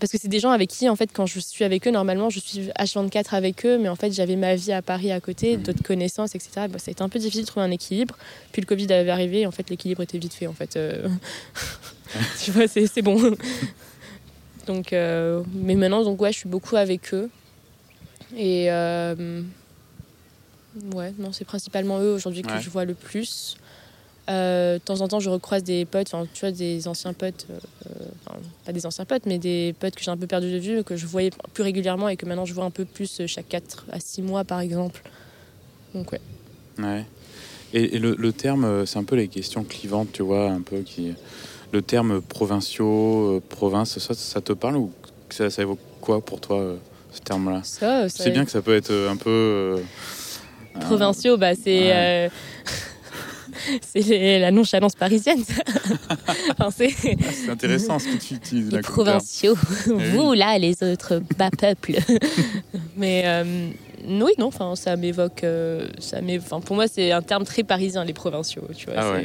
[0.00, 2.30] parce que c'est des gens avec qui, en fait, quand je suis avec eux, normalement,
[2.30, 5.56] je suis H24 avec eux, mais en fait, j'avais ma vie à Paris à côté,
[5.56, 5.62] mmh.
[5.62, 6.66] d'autres connaissances, etc.
[6.68, 8.16] Bah, ça a été un peu difficile de trouver un équilibre.
[8.52, 10.76] Puis le Covid avait arrivé, et en fait, l'équilibre était vite fait, en fait.
[10.76, 11.08] Euh.
[12.42, 13.36] tu vois, c'est bon.
[14.66, 17.30] donc, euh, mais maintenant, donc, ouais, je suis beaucoup avec eux.
[18.36, 19.42] Et euh,
[20.94, 23.56] ouais, non, c'est principalement eux aujourd'hui que je vois le plus.
[24.30, 28.34] Euh, de temps en temps, je recroise des potes, tu vois, des anciens potes, euh,
[28.64, 30.96] pas des anciens potes, mais des potes que j'ai un peu perdu de vue, que
[30.96, 33.98] je voyais plus régulièrement et que maintenant je vois un peu plus chaque 4 à
[33.98, 35.02] 6 mois, par exemple.
[35.94, 36.20] Donc, ouais.
[36.78, 37.04] Ouais.
[37.72, 41.14] Et, le, terme, euh, c'est un peu les questions clivantes, tu vois, un peu qui.
[41.72, 44.92] Le terme provinciaux, province, ça, ça te parle ou
[45.28, 46.74] ça, évoque quoi pour toi,
[47.12, 47.60] ce terme-là?
[47.62, 49.80] Ça, C'est bien que ça peut être un peu.
[50.80, 52.28] Provinciaux, bah, c'est.
[53.94, 55.42] c'est la nonchalance parisienne.
[56.58, 58.70] Ah, c'est intéressant ce que tu utilises.
[58.70, 61.96] Les provinciaux, eh vous là, les autres bas peuples.
[62.96, 63.70] Mais euh,
[64.06, 65.44] oui, non, enfin, ça m'évoque.
[65.44, 66.18] Euh, ça
[66.66, 68.62] pour moi, c'est un terme très parisien, les provinciaux.
[68.76, 69.20] Tu vois, ah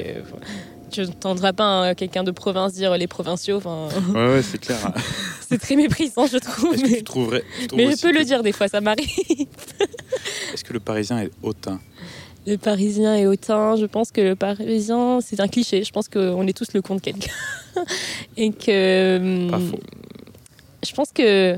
[0.91, 3.57] tu n'entendras pas quelqu'un de province dire les provinciaux.
[3.57, 4.93] Enfin, ouais, ouais, c'est clair.
[5.49, 6.75] c'est très méprisant, je trouve.
[6.75, 6.81] Mais...
[6.81, 7.43] que tu trouverais,
[7.75, 9.07] mais je peux le dire des fois, ça m'arrive.
[10.53, 11.79] Est-ce que le parisien est hautain?
[12.45, 13.75] Le Parisien est hautain.
[13.75, 15.83] Je pense que le Parisien, c'est un cliché.
[15.83, 17.31] Je pense qu'on est tous le con de quelqu'un.
[18.37, 19.49] Et que.
[19.49, 19.79] Pas faux.
[20.85, 21.57] Je pense que.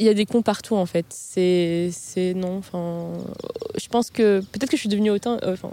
[0.00, 1.06] Il y a des cons partout en fait.
[1.10, 1.92] C'est.
[2.36, 3.12] Non, enfin.
[3.76, 4.40] Je pense que.
[4.52, 5.38] Peut-être que je suis devenue hautain.
[5.42, 5.72] Euh, enfin.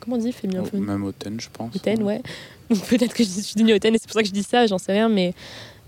[0.00, 0.34] comment on dit
[0.74, 1.74] Même hautaine, je pense.
[1.74, 2.22] Hautaine, ouais.
[2.88, 4.78] peut-être que je suis devenue hautaine et c'est pour ça que je dis ça, j'en
[4.78, 5.34] sais rien, mais.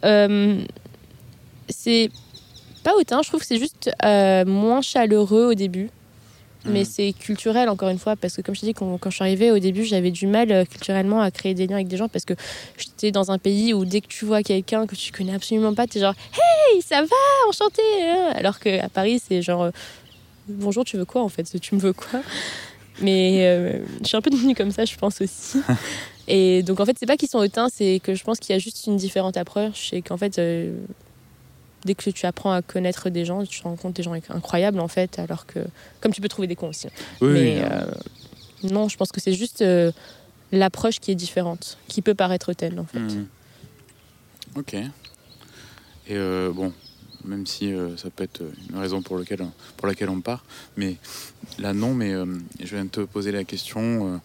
[0.04, 0.60] Euh,
[1.68, 2.10] c'est
[2.84, 5.90] pas hautain, je trouve que c'est juste euh, moins chaleureux au début.
[6.68, 6.84] Mais mm.
[6.84, 9.24] c'est culturel, encore une fois, parce que comme je te dis, quand, quand je suis
[9.24, 12.08] arrivée au début, j'avais du mal euh, culturellement à créer des liens avec des gens
[12.08, 12.34] parce que
[12.76, 15.86] j'étais dans un pays où dès que tu vois quelqu'un que tu connais absolument pas,
[15.86, 18.32] tu es genre Hey, ça va, enchanté hein.
[18.34, 19.70] Alors qu'à Paris, c'est genre euh,
[20.48, 21.58] Bonjour, tu veux quoi en fait?
[21.60, 22.20] Tu me veux quoi?
[23.00, 25.58] Mais euh, je suis un peu devenue comme ça, je pense aussi.
[26.28, 28.56] Et donc en fait, c'est pas qu'ils sont hautains, c'est que je pense qu'il y
[28.56, 30.40] a juste une différente approche et qu'en fait
[31.84, 35.18] dès que tu apprends à connaître des gens, tu compte des gens incroyables en fait,
[35.18, 35.60] alors que
[36.00, 36.88] comme tu peux trouver des cons aussi.
[37.20, 37.86] Mais euh,
[38.64, 39.92] non, je pense que c'est juste euh,
[40.52, 42.98] l'approche qui est différente, qui peut paraître telle en fait.
[42.98, 43.26] Hmm.
[44.56, 44.74] Ok.
[44.74, 44.90] Et
[46.10, 46.72] euh, bon,
[47.24, 49.44] même si ça peut être une raison pour, lequel,
[49.76, 50.44] pour laquelle on part,
[50.76, 50.96] mais
[51.58, 52.12] là non, mais
[52.60, 54.20] je viens de te poser la question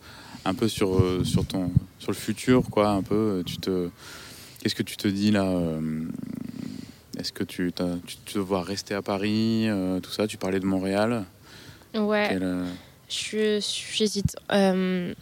[0.45, 3.89] un peu sur, sur, ton, sur le futur, quoi, un peu, tu te...
[4.61, 5.51] Qu'est-ce que tu te dis là
[7.21, 7.71] est-ce que tu,
[8.07, 10.27] tu, te vois rester à Paris, euh, tout ça?
[10.27, 11.23] Tu parlais de Montréal.
[11.93, 12.37] Ouais.
[12.41, 12.65] Euh,
[13.07, 14.35] j'hésite.
[14.51, 15.13] Euh,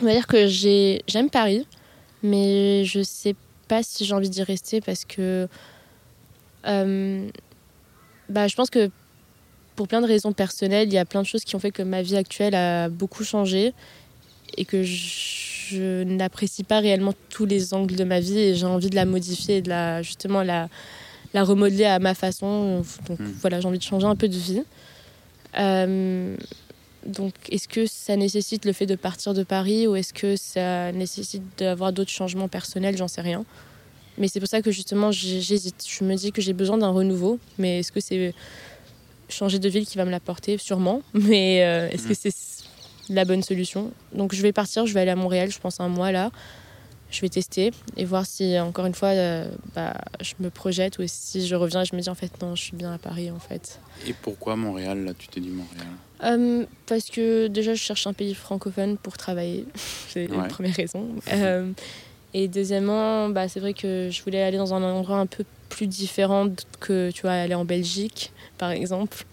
[0.00, 1.66] on va dire que j'aime Paris,
[2.22, 3.34] mais je sais
[3.66, 5.48] pas si j'ai envie d'y rester parce que
[6.64, 8.90] bah, je pense que
[9.74, 11.82] pour plein de raisons personnelles, il y a plein de choses qui ont fait que
[11.82, 13.72] ma vie actuelle a beaucoup changé
[14.56, 18.90] et que je, n'apprécie pas réellement tous les angles de ma vie et j'ai envie
[18.90, 20.68] de la modifier et de la justement la
[21.34, 22.82] la remodeler à ma façon.
[23.08, 23.32] Donc hmm.
[23.40, 24.62] voilà, j'ai envie de changer un peu de vie.
[25.58, 26.36] Euh,
[27.06, 30.92] donc est-ce que ça nécessite le fait de partir de Paris ou est-ce que ça
[30.92, 32.96] nécessite d'avoir d'autres changements personnels?
[32.96, 33.44] J'en sais rien.
[34.18, 35.84] Mais c'est pour ça que justement j'hésite.
[35.86, 38.34] Je me dis que j'ai besoin d'un renouveau, mais est-ce que c'est
[39.28, 40.58] changer de ville qui va me l'apporter?
[40.58, 41.00] Sûrement.
[41.14, 42.30] Mais euh, est-ce que hmm.
[42.30, 43.90] c'est la bonne solution?
[44.14, 46.30] Donc je vais partir, je vais aller à Montréal, je pense un mois là
[47.12, 51.02] je vais tester et voir si, encore une fois, euh, bah, je me projette ou
[51.06, 53.30] si je reviens et je me dis en fait non, je suis bien à Paris
[53.30, 53.78] en fait.
[54.06, 55.86] Et pourquoi Montréal Là, tu t'es dit Montréal?
[56.24, 59.66] Euh, Parce que déjà, je cherche un pays francophone pour travailler.
[60.08, 61.10] c'est la première raison.
[61.32, 61.70] Euh,
[62.32, 65.86] et deuxièmement, bah, c'est vrai que je voulais aller dans un endroit un peu plus
[65.86, 66.48] différent
[66.80, 69.24] que tu vois, aller en Belgique, par exemple.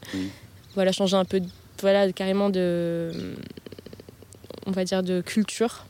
[0.76, 1.42] Voilà, changer un peu,
[1.82, 3.12] voilà, carrément de,
[4.66, 5.86] on va dire, de culture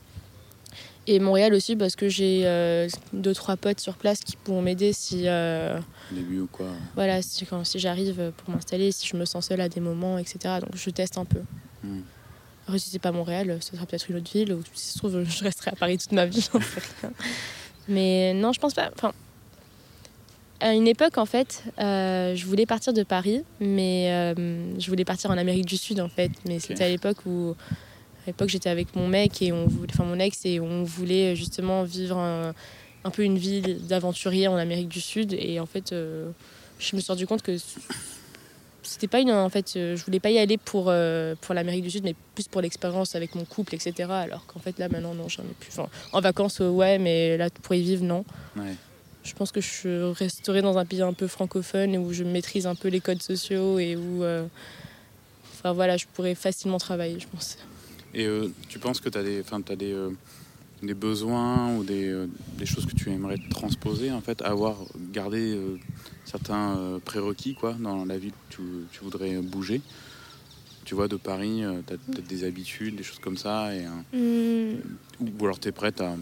[1.10, 4.93] et Montréal aussi parce que j'ai euh, deux trois potes sur place qui pourront m'aider
[4.93, 5.80] si euh,
[6.12, 6.67] début ou quoi.
[6.93, 10.38] Voilà, si, si j'arrive pour m'installer, si je me sens seule à des moments, etc.
[10.62, 11.41] Donc je teste un peu.
[11.84, 12.02] Hmm.
[12.67, 14.98] Après, si c'est pas Montréal, ce sera peut-être une autre ville ou si ça se
[15.00, 17.12] trouve, je resterai à Paris toute ma vie, j'en sais rien.
[17.88, 18.91] Mais non, je pense pas.
[18.95, 19.12] Enfin,
[20.60, 24.36] à une époque, en fait, euh, je voulais partir de Paris, mais
[24.78, 26.32] je voulais partir en Amérique du Sud, en fait.
[26.45, 27.56] Mais c'était à l'époque où
[28.23, 31.36] à l'époque, j'étais avec mon mec et on voulait, enfin mon ex et on voulait
[31.36, 32.53] justement vivre un,
[33.12, 35.34] peu une vie d'aventurier en Amérique du Sud.
[35.34, 36.29] Et en fait, euh,
[36.79, 37.58] je me suis rendu compte que
[38.84, 39.32] c'était pas une.
[39.32, 42.15] En fait, euh, je voulais pas y aller pour, euh, pour l'Amérique du Sud, mais
[42.36, 44.10] plus pour l'expérience avec mon couple, etc.
[44.10, 45.69] Alors qu'en fait, là, maintenant, non, j'en ai plus.
[45.71, 48.25] Enfin, en vacances, euh, ouais, mais là, pour y vivre, non.
[48.55, 48.75] Ouais.
[49.23, 52.65] Je pense que je resterai dans un pays un peu francophone et où je maîtrise
[52.67, 54.23] un peu les codes sociaux et où.
[54.23, 54.45] euh,
[55.60, 57.58] Enfin, voilà, je pourrais facilement travailler, je pense.
[58.13, 60.10] Et euh, tu penses que tu as des, t'as des, euh,
[60.82, 64.78] des besoins ou des, euh, des choses que tu aimerais transposer, en fait, avoir
[65.12, 65.60] gardé
[66.26, 69.82] certains prérequis quoi, dans la ville où tu, tu voudrais bouger?
[70.86, 74.76] Tu vois, de Paris, tu as peut-être des habitudes, des choses comme ça, et, euh,
[75.19, 76.15] ou, alors tu es prête à,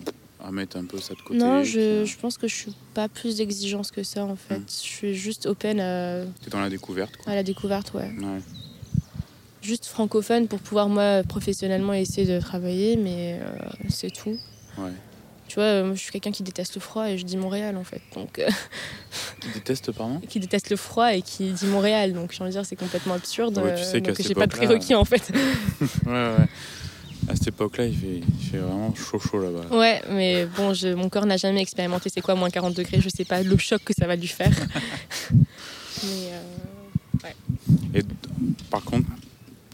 [0.43, 3.07] à mettre un peu ça de côté non, je, je pense que je suis pas
[3.07, 4.57] plus d'exigence que ça, en fait.
[4.59, 4.65] Mm.
[4.67, 7.31] Je suis juste open à, T'es dans la découverte, quoi.
[7.31, 8.11] à la découverte, ouais.
[8.19, 8.41] Ouais.
[9.67, 13.49] Juste francophone pour pouvoir moi professionnellement essayer de travailler mais euh,
[13.89, 14.37] c'est tout.
[14.77, 14.91] Ouais.
[15.47, 17.75] tu vois euh, moi, je suis quelqu'un qui déteste le froid et je dis Montréal
[17.77, 18.01] en fait.
[18.15, 18.47] Donc euh,
[19.41, 20.19] Tu détestes, pardon?
[20.27, 22.13] Qui déteste le froid et qui dit Montréal.
[22.13, 24.51] Donc j'ai envie de dire c'est complètement absurde Ouais, tu sais donc j'ai pas de
[24.51, 25.31] prérequis en fait.
[26.05, 26.47] Ouais, ouais.
[27.29, 29.75] À cette époque-là, il fait, il fait vraiment chaud, chaud là-bas.
[29.77, 33.01] ouais mais bon je, mon corps n'a jamais expérimenté c'est quoi moins 40 degrés?
[33.01, 34.53] Je sais pas le choc que ça va lui faire.
[36.03, 36.29] Mais
[37.25, 37.29] euh,
[37.95, 38.03] Et
[38.69, 39.07] par contre,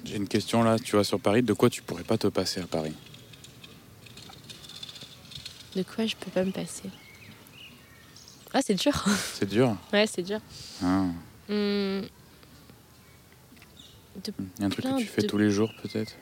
[0.04, 2.62] j'ai une question là, tu vois, sur Paris, de quoi tu pourrais pas te passer
[2.62, 2.94] à Paris?
[5.76, 6.90] De quoi je peux pas me passer?
[8.54, 8.94] Ah c'est dur.
[9.34, 9.76] C'est dur?
[9.92, 10.40] Ouais c'est dur.
[10.84, 11.06] Ah.
[11.50, 12.04] Hum,
[14.26, 16.14] Il y a un truc que tu fais de- tous les jours peut-être?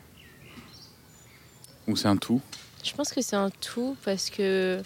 [1.88, 2.42] Ou c'est un tout?
[2.84, 4.82] Je pense que c'est un tout parce que.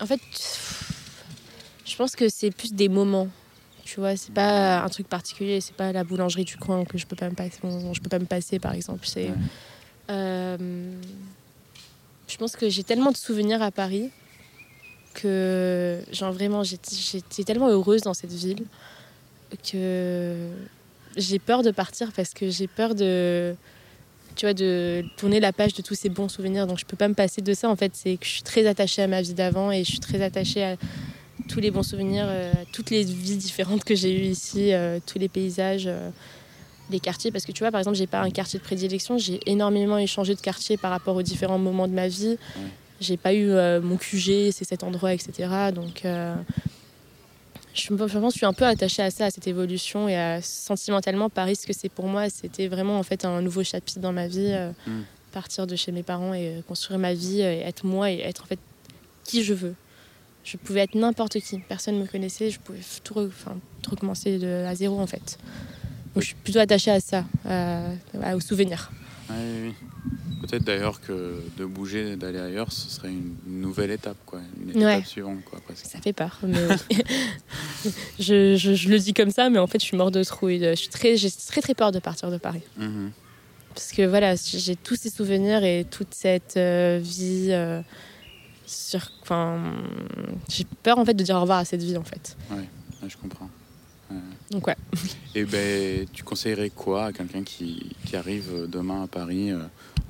[0.00, 0.20] En fait,
[1.84, 3.28] je pense que c'est plus des moments.
[3.92, 7.04] Tu vois, c'est pas un truc particulier, c'est pas la boulangerie du coin que je
[7.06, 7.58] peux pas me passer,
[7.92, 9.06] je peux pas me passer par exemple.
[9.06, 9.28] C'est,
[10.08, 10.96] euh,
[12.26, 14.08] je pense que j'ai tellement de souvenirs à Paris
[15.12, 18.64] que, genre vraiment, j'étais j'étais tellement heureuse dans cette ville
[19.70, 20.48] que
[21.18, 23.54] j'ai peur de partir parce que j'ai peur de,
[24.36, 26.66] tu vois, de tourner la page de tous ces bons souvenirs.
[26.66, 27.68] Donc je peux pas me passer de ça.
[27.68, 30.00] En fait, c'est que je suis très attachée à ma vie d'avant et je suis
[30.00, 30.76] très attachée à
[31.48, 35.18] tous les bons souvenirs, euh, toutes les vies différentes que j'ai eues ici, euh, tous
[35.18, 36.10] les paysages, euh,
[36.90, 37.30] les quartiers.
[37.30, 39.18] Parce que tu vois, par exemple, j'ai pas un quartier de prédilection.
[39.18, 42.36] J'ai énormément échangé de quartiers par rapport aux différents moments de ma vie.
[43.00, 45.48] J'ai pas eu euh, mon QG, c'est cet endroit, etc.
[45.74, 46.34] Donc euh,
[47.74, 50.42] je, pense que je suis un peu attachée à ça, à cette évolution et à,
[50.42, 54.12] sentimentalement, Paris, ce que c'est pour moi, c'était vraiment en fait un nouveau chapitre dans
[54.12, 54.50] ma vie.
[54.52, 55.02] euh, Mm.
[55.32, 58.20] Partir de chez mes parents et euh, construire ma vie, euh, et être moi et
[58.20, 58.58] être en fait
[59.24, 59.74] qui je veux.
[60.44, 63.90] Je pouvais être n'importe qui, personne ne me connaissait, je pouvais tout, re- enfin, tout
[63.92, 65.38] recommencer de, à zéro en fait.
[66.14, 68.90] Donc je suis plutôt attachée à ça, à- aux souvenirs.
[69.30, 69.74] Ouais, oui, oui.
[70.42, 74.40] Peut-être d'ailleurs que de bouger, d'aller ailleurs, ce serait une nouvelle étape, quoi.
[74.60, 75.04] Une étape Ouais.
[75.04, 75.86] suivante, quoi, presque.
[75.86, 76.40] Ça fait peur.
[76.42, 76.58] Mais
[76.90, 76.98] oui.
[78.18, 80.58] je, je- je le dis comme ça, mais en fait, je suis morte de trouille.
[80.60, 82.62] Je suis très, j'ai très très peur de partir de Paris.
[82.76, 83.12] Mhm.
[83.74, 87.48] Parce que voilà, j'ai tous ces souvenirs et toute cette euh, vie.
[87.50, 87.80] euh,
[89.22, 89.60] enfin,
[90.48, 92.36] j'ai peur en fait de dire au revoir à cette vie en fait.
[92.50, 92.68] Ouais,
[93.08, 93.48] je comprends.
[94.50, 94.76] Donc ouais.
[95.34, 99.62] Et ben, tu conseillerais quoi à quelqu'un qui, qui arrive demain à Paris, euh,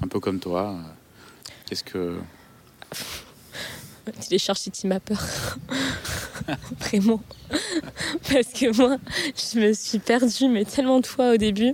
[0.03, 0.83] un peu comme toi euh,
[1.67, 2.19] Qu'est-ce que.
[4.21, 5.15] Télécharge City Mapper.
[6.81, 7.23] Vraiment.
[8.33, 8.99] Parce que moi,
[9.37, 11.73] je me suis perdue, mais tellement de fois au début.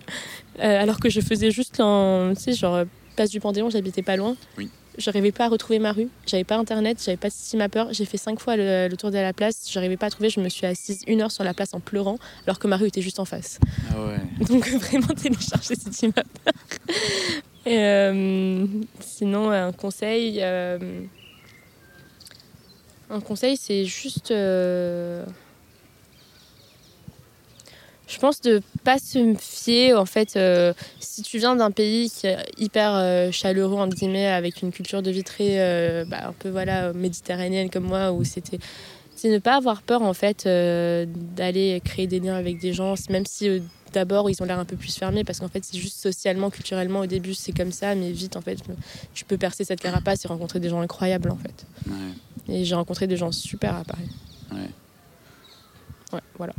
[0.59, 2.35] Euh, alors que je faisais juste en.
[2.35, 2.85] Tu sais, genre,
[3.17, 4.37] place du Panthéon, j'habitais pas loin.
[4.59, 4.69] Oui.
[4.99, 6.09] Je n'arrivais pas à retrouver ma rue.
[6.27, 7.85] J'avais pas internet, j'avais pas de Mapper.
[7.93, 9.69] J'ai fait cinq fois le, le tour de la place.
[9.71, 10.29] J'arrivais pas à trouver.
[10.29, 12.89] Je me suis assise une heure sur la place en pleurant, alors que ma rue
[12.89, 13.59] était juste en face.
[13.93, 14.45] Ah ouais.
[14.47, 16.59] Donc vraiment télécharger City Mapper.
[17.65, 18.67] Et, euh,
[19.01, 20.39] sinon, un conseil.
[20.43, 20.79] euh,
[23.11, 24.31] un conseil, c'est juste.
[24.33, 25.25] euh,
[28.09, 32.27] je pense de pas se fier, en fait, euh, si tu viens d'un pays qui
[32.27, 36.33] est hyper euh, chaleureux, entre guillemets, avec une culture de vie très, euh, bah, un
[36.33, 38.59] peu, voilà, méditerranéenne comme moi, où c'était
[39.15, 43.27] c'est ne pas avoir peur en fait d'aller créer des liens avec des gens, même
[43.27, 43.61] si
[43.93, 47.01] d'abord ils ont l'air un peu plus fermés parce qu'en fait c'est juste socialement, culturellement
[47.01, 48.59] au début c'est comme ça, mais vite en fait
[49.15, 51.67] tu peux percer cette carapace et rencontrer des gens incroyables en fait.
[51.89, 52.55] ouais.
[52.55, 54.09] Et j'ai rencontré des gens super à Paris.
[54.53, 54.71] Ouais.
[56.13, 56.53] Ouais, voilà.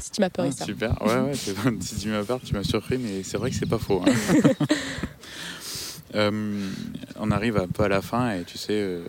[0.00, 0.64] Si tu m'as peur, Ah, ça.
[0.64, 1.00] super.
[1.02, 1.34] Ouais, ouais.
[1.80, 4.02] si tu m'as peur, tu m'as surpris, mais c'est vrai que c'est pas faux.
[4.06, 4.12] hein.
[6.14, 6.68] Euh,
[7.18, 9.02] on arrive un peu à la fin et tu sais, euh,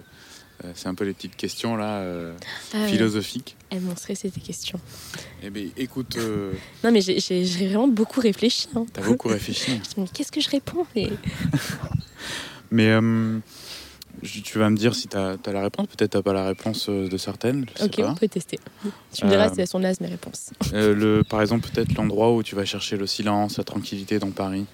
[0.64, 2.34] euh, c'est un peu les petites questions là, euh,
[2.74, 3.58] Ah philosophiques.
[3.70, 4.80] Elles m'ont stressé tes questions.
[5.42, 6.18] Eh bien, écoute,
[6.82, 7.20] Non mais j'ai-
[7.68, 8.70] vraiment beaucoup réfléchi.
[8.74, 8.86] Hein.
[8.94, 9.82] t'as beaucoup réfléchi.
[9.96, 11.10] Je me dis, qu'est-ce que je réponds Mais
[14.24, 15.88] tu vas me dire si tu as, la réponse.
[15.88, 17.66] Peut-être tu n'as pas la réponse euh, de certaines.
[17.74, 18.12] je sais Ok, pas.
[18.12, 18.60] on peut tester.
[19.14, 20.52] Tu me diras Euh, si elles sont nazes mes réponses.
[20.74, 24.32] Euh, le, par exemple, peut-être l'endroit où tu vas chercher le silence, la tranquillité dans
[24.32, 24.66] Paris.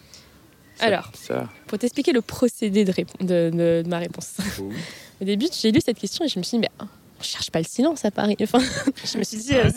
[0.79, 1.11] Alors.
[1.13, 1.49] Ça.
[1.67, 4.37] Pour t'expliquer le procédé de, de- de- de ma réponse.
[5.21, 6.85] Au début, j'ai lu cette question et je me suis dit, mais ah,
[7.19, 8.37] on cherche pas le silence à Paris.
[8.41, 8.59] Enfin,
[9.03, 9.69] je me suis dit, euh,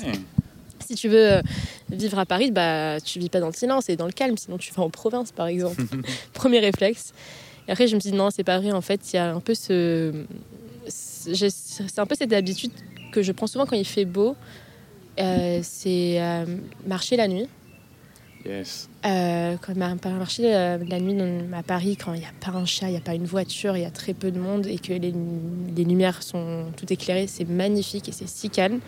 [0.87, 1.41] si tu veux
[1.91, 4.59] vivre à Paris, bah, tu vis pas dans le silence et dans le calme, sinon
[4.59, 5.83] tu vas en province, par exemple.
[6.35, 7.13] Premier réflexe.
[7.69, 8.73] Et après, je me suis dit, non, c'est pas vrai.
[8.73, 10.25] En fait, il y a un peu ce.
[10.89, 12.73] C'est un peu cette habitude
[13.13, 14.37] que je prends souvent quand il fait beau.
[15.21, 16.45] Euh, c'est euh,
[16.87, 17.47] marcher la nuit.
[18.45, 18.89] Yes.
[19.07, 21.17] Euh, quand marcher la nuit
[21.53, 23.77] à Paris, quand il n'y a pas un chat, il n'y a pas une voiture,
[23.77, 25.15] il y a très peu de monde et que les,
[25.77, 28.81] les lumières sont toutes éclairées, c'est magnifique et c'est si calme.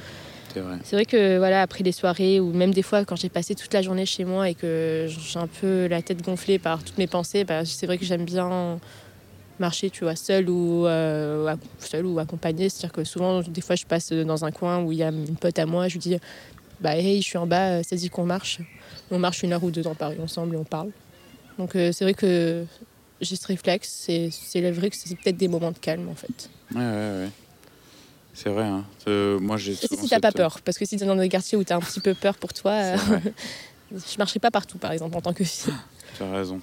[0.54, 0.76] C'est vrai.
[0.84, 3.72] C'est vrai que voilà, après les soirées ou même des fois quand j'ai passé toute
[3.74, 7.08] la journée chez moi et que j'ai un peu la tête gonflée par toutes mes
[7.08, 8.78] pensées, bah, c'est vrai que j'aime bien
[9.58, 12.68] marcher, tu vois, seule ou euh, seule ou accompagnée.
[12.68, 15.36] C'est-à-dire que souvent, des fois, je passe dans un coin où il y a une
[15.36, 16.16] pote à moi, je lui dis,
[16.80, 18.60] bah hey, je suis en bas, ça dit qu'on marche.
[19.10, 20.90] On marche une heure ou deux dans Paris ensemble et on parle.
[21.58, 22.64] Donc euh, c'est vrai que
[23.20, 23.88] j'ai ce réflexe.
[24.08, 26.50] C'est vrai que c'est peut-être des moments de calme en fait.
[26.74, 27.30] Ouais, ouais, ouais.
[28.34, 28.64] C'est vrai.
[28.64, 28.84] Hein.
[29.08, 29.72] Euh, moi, j'ai.
[29.72, 31.64] Et si, si t'as pas cette- peur, parce que si t'es dans des quartiers où
[31.64, 32.96] t'as un petit peu peur pour toi, euh,
[33.92, 35.72] je marcherai pas partout par exemple en tant que fille.
[36.16, 36.60] Tu as raison.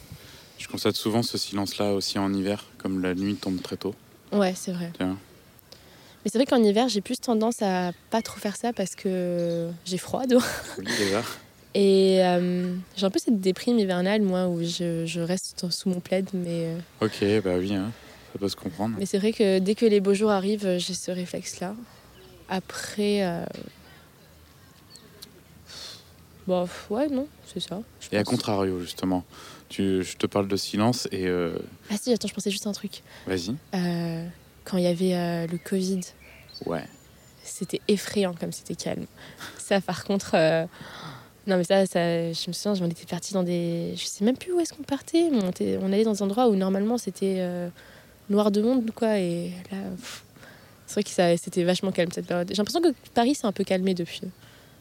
[0.57, 3.95] Je constate souvent ce silence-là aussi en hiver, comme la nuit tombe très tôt.
[4.31, 4.91] Ouais, c'est vrai.
[4.97, 5.17] Tiens.
[6.23, 9.69] Mais c'est vrai qu'en hiver, j'ai plus tendance à pas trop faire ça parce que
[9.86, 10.43] j'ai froid dehors.
[10.77, 11.23] Oui, déjà.
[11.73, 15.99] Et euh, j'ai un peu cette déprime hivernale, moi, où je, je reste sous mon
[16.01, 16.27] plaid.
[16.34, 17.91] Mais, euh, Ok, bah oui, hein.
[18.33, 18.95] Ça peut se comprendre.
[18.97, 21.75] mais c'est vrai que dès que les beaux jours arrivent, j'ai ce réflexe-là.
[22.49, 23.23] Après.
[23.23, 23.45] euh,
[26.47, 27.81] Bon, ouais, non, c'est ça.
[28.01, 29.23] je Et à contrario, justement,
[29.69, 31.55] tu, je te parle de silence et euh,
[31.89, 33.03] Ah si, attends, je pensais juste un truc.
[33.27, 33.55] vas-y.
[33.75, 34.27] Euh,
[34.65, 36.01] quand il y avait euh, le Covid,
[36.65, 36.83] Ouais.
[37.43, 39.05] c'était effrayant comme c'était calme.
[39.59, 40.65] Ça, par contre, euh,
[41.45, 41.99] non mais ça, ça,
[42.33, 44.83] je me souviens, on était partis dans des, je sais même plus où est-ce qu'on
[44.83, 47.69] partait, on, était- on allait dans des endroits où normalement c'était euh,
[48.31, 49.77] noir de monde quoi, et là,
[50.87, 52.47] c'est vrai que ça, c'était vachement calme cette période.
[52.49, 54.21] J'ai l'impression que Paris s'est un peu calmé depuis,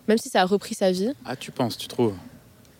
[0.08, 1.12] même si ça a repris sa vie.
[1.24, 2.14] Ah, tu penses, tu trouves?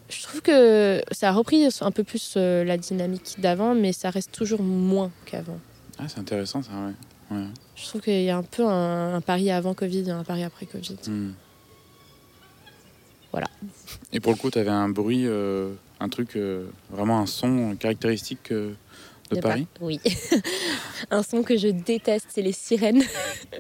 [0.09, 4.11] Je trouve que ça a repris un peu plus euh, la dynamique d'avant, mais ça
[4.11, 5.61] reste toujours moins qu'avant.
[5.99, 7.37] Ah, c'est intéressant ça, ouais.
[7.37, 7.47] ouais.
[7.77, 10.43] Je trouve qu'il y a un peu un, un Paris avant Covid et un Paris
[10.43, 10.97] après Covid.
[11.07, 11.33] Hmm.
[13.31, 13.47] Voilà.
[14.13, 17.77] Et pour le coup, tu avais un bruit, euh, un truc, euh, vraiment un son
[17.77, 18.73] caractéristique euh,
[19.31, 19.67] De Paris?
[19.81, 20.01] Oui.
[21.11, 23.03] un son que je déteste, c'est les sirènes.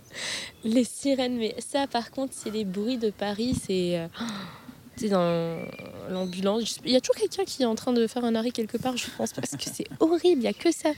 [0.64, 3.54] les sirènes, mais ça, par contre, c'est les bruits de Paris.
[3.66, 3.98] C'est.
[3.98, 4.06] euh,
[4.96, 5.59] sais, dans
[6.11, 6.78] l'ambulance.
[6.85, 8.96] Il y a toujours quelqu'un qui est en train de faire un arrêt quelque part,
[8.96, 10.90] je pense, parce que c'est horrible, il n'y a que ça.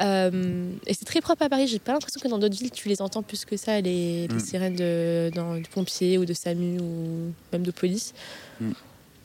[0.00, 1.66] Euh, et c'est très propre à Paris.
[1.66, 4.34] J'ai pas l'impression que dans d'autres villes, tu les entends plus que ça, les, les
[4.34, 4.40] Mm.
[4.40, 8.12] sirènes de, dans, de pompiers ou de SAMU ou même de police.
[8.60, 8.70] Mm.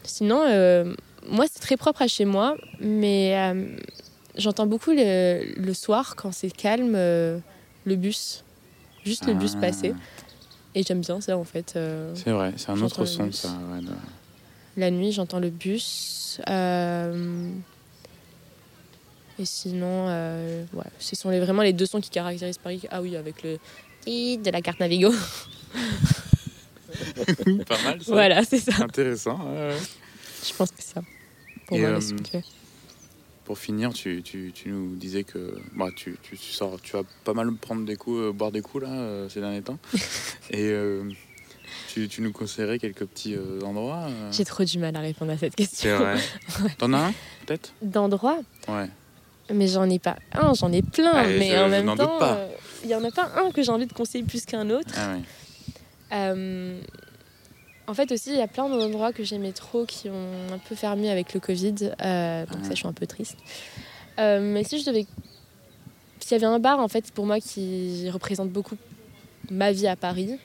[0.04, 0.96] Sinon, euh,
[1.28, 3.76] moi, c'est très propre à chez moi, mais euh,
[4.38, 7.40] j'entends beaucoup le, le soir, quand c'est calme, euh,
[7.86, 8.44] le bus.
[9.06, 9.94] Juste le bus Ah, passer.
[10.76, 11.74] Et j'aime bien ça, en fait.
[11.76, 13.50] euh, C'est vrai, c'est un autre son, ça.
[13.72, 13.92] ouais, de-
[14.78, 16.40] la nuit, j'entends le bus.
[16.50, 17.50] euh,
[19.40, 20.08] Et sinon,
[20.74, 22.82] ouais, ce sont les- vraiment les deux sons qui caractérisent Paris.
[22.92, 23.58] Ah oui, avec le
[24.06, 25.12] de la carte Navigo.
[27.68, 28.12] Pas mal, ça.
[28.12, 28.84] voilà, c'est ça.
[28.84, 29.40] Intéressant.
[29.54, 29.78] ouais.
[30.46, 31.02] Je pense que c'est ça.
[31.66, 32.00] Pour moi.
[33.46, 37.04] Pour finir, tu, tu, tu nous disais que bah, tu, tu, tu sors, tu vas
[37.26, 39.78] pas mal prendre des coups, euh, boire des coups là euh, ces derniers temps.
[40.52, 41.04] Et euh,
[41.90, 44.32] tu, tu nous conseillerais quelques petits euh, endroits euh?
[44.32, 45.90] J'ai trop du mal à répondre à cette question.
[45.90, 46.18] C'est vrai.
[46.78, 47.14] T'en as un
[47.46, 47.74] peut-être?
[47.82, 48.40] D'endroits?
[48.70, 48.88] Ouais.
[49.54, 51.12] Mais j'en ai pas un, j'en ai plein.
[51.14, 52.36] Allez, mais je- en je même temps, pas.
[52.38, 52.48] euh,
[52.86, 54.94] il y en a pas un que j'ai envie de conseiller plus qu'un autre.
[54.96, 55.22] Ah ouais.
[57.88, 60.76] En fait aussi, il y a plein d'endroits que j'aimais trop qui ont un peu
[60.76, 61.76] fermé avec le Covid.
[62.02, 62.64] euh, donc Ah.
[62.64, 63.38] ça, je suis un peu triste.
[64.20, 65.06] Euh, mais si je devais...
[66.20, 68.78] S'il y avait un bar, en fait, pour moi, qui représente beaucoup
[69.50, 70.38] ma vie à Paris,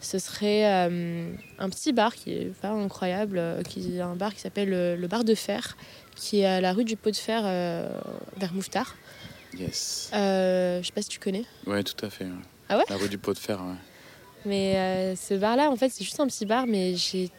[0.00, 4.40] ce serait euh, un petit bar qui est pas incroyable, qui est un bar qui
[4.40, 5.76] s'appelle le Bar de Fer,
[6.16, 7.42] qui est à la rue du Pot de Fer,
[8.36, 8.96] vers Mouffetard.
[9.56, 10.08] Yes.
[10.12, 11.44] Je sais pas si tu connais.
[11.66, 12.24] Ouais, tout à fait.
[12.24, 12.30] ouais.
[12.68, 12.84] Ah ouais?
[12.88, 13.74] La rue du pot de fer, ouais.
[14.46, 17.30] Mais euh, ce bar-là, en fait, c'est juste un petit bar, mais j'ai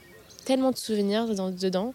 [0.46, 1.94] tellement de souvenirs dans- dedans.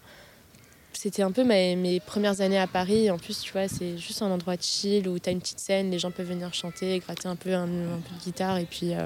[0.93, 3.09] C'était un peu mes, mes premières années à Paris.
[3.11, 5.91] En plus, tu vois, c'est juste un endroit chill où tu as une petite scène,
[5.91, 8.57] les gens peuvent venir chanter, gratter un peu, un, un peu de guitare.
[8.57, 9.05] Et puis, euh,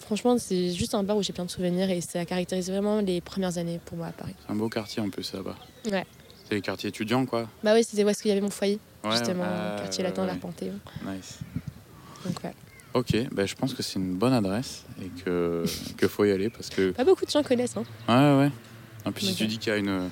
[0.00, 3.20] franchement, c'est juste un bar où j'ai plein de souvenirs et ça caractérise vraiment les
[3.20, 4.34] premières années pour moi à Paris.
[4.44, 5.56] C'est un beau quartier en plus là-bas.
[5.90, 6.04] Ouais.
[6.48, 7.48] C'est les quartiers étudiants quoi.
[7.64, 8.78] Bah oui, c'était où est-ce qu'il y avait mon foyer.
[9.10, 10.78] justement, ah, quartier latin vers Panthéon.
[11.04, 11.38] Nice.
[12.24, 12.52] Donc ouais.
[12.96, 15.64] Ok, ben, je pense que c'est une bonne adresse et que
[15.98, 16.92] qu'il faut y aller parce que.
[16.92, 17.76] Pas beaucoup de gens connaissent.
[17.76, 17.84] Hein.
[18.08, 18.50] Ouais, ouais.
[19.06, 20.08] Et puis si tu dis qu'il y a une,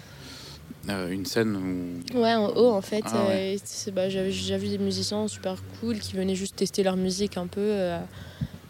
[0.91, 2.19] euh, une scène où.
[2.21, 3.03] Ouais, en haut en fait.
[3.07, 3.57] Ah euh,
[3.95, 7.47] bah, J'avais déjà vu des musiciens super cool qui venaient juste tester leur musique un
[7.47, 7.63] peu.
[7.63, 7.99] euh,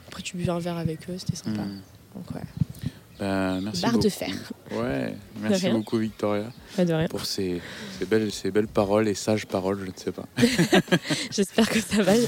[0.06, 1.62] après, tu buvais un verre avec eux, c'était sympa.
[1.62, 1.80] Hmm.
[2.14, 2.42] Donc ouais.
[3.62, 4.30] Merci Barre de fer.
[4.72, 6.44] Ouais, merci beaucoup Victoria
[6.76, 7.06] Pas de rien.
[7.08, 7.60] pour ces,
[7.98, 10.24] ces belles, ces belles paroles et sages paroles, je ne sais pas.
[11.30, 12.14] J'espère que ça va.
[12.16, 12.22] Ça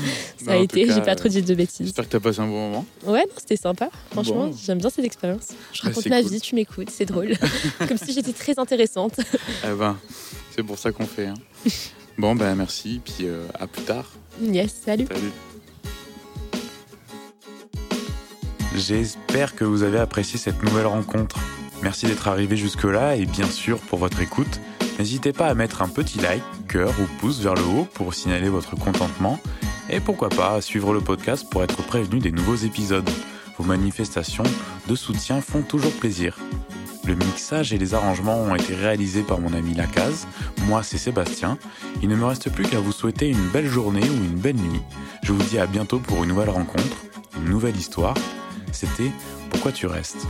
[0.47, 1.87] Bah, a été, j'ai pas trop dit de bêtises.
[1.87, 2.87] J'espère que tu as passé un bon moment.
[3.05, 3.89] Ouais, c'était sympa.
[4.11, 4.57] Franchement, Bon.
[4.65, 5.49] j'aime bien cette expérience.
[5.73, 6.31] Je Bah, raconte ma cool.
[6.31, 7.35] vie, tu m'écoutes, c'est drôle.
[7.89, 9.19] Comme si j'étais très intéressante.
[9.65, 9.99] Eh ben,
[10.55, 11.27] c'est pour ça qu'on fait.
[11.27, 11.35] hein.
[12.19, 14.11] Bon, ben merci, puis euh, à plus tard.
[14.41, 15.07] Yes, salut.
[15.07, 15.33] Salut.
[18.77, 21.39] J'espère que vous avez apprécié cette nouvelle rencontre.
[21.83, 24.61] Merci d'être arrivé jusque-là et bien sûr pour votre écoute.
[24.99, 28.51] N'hésitez pas à mettre un petit like, cœur ou pouce vers le haut pour signaler
[28.51, 29.41] votre contentement
[29.89, 33.09] et pourquoi pas à suivre le podcast pour être prévenu des nouveaux épisodes.
[33.57, 34.45] Vos manifestations
[34.87, 36.37] de soutien font toujours plaisir.
[37.07, 40.27] Le mixage et les arrangements ont été réalisés par mon ami Lacaze.
[40.67, 41.57] Moi, c'est Sébastien.
[42.03, 44.83] Il ne me reste plus qu'à vous souhaiter une belle journée ou une belle nuit.
[45.23, 46.97] Je vous dis à bientôt pour une nouvelle rencontre,
[47.39, 48.15] une nouvelle histoire.
[48.77, 49.11] C'était
[49.49, 50.27] Pourquoi tu restes?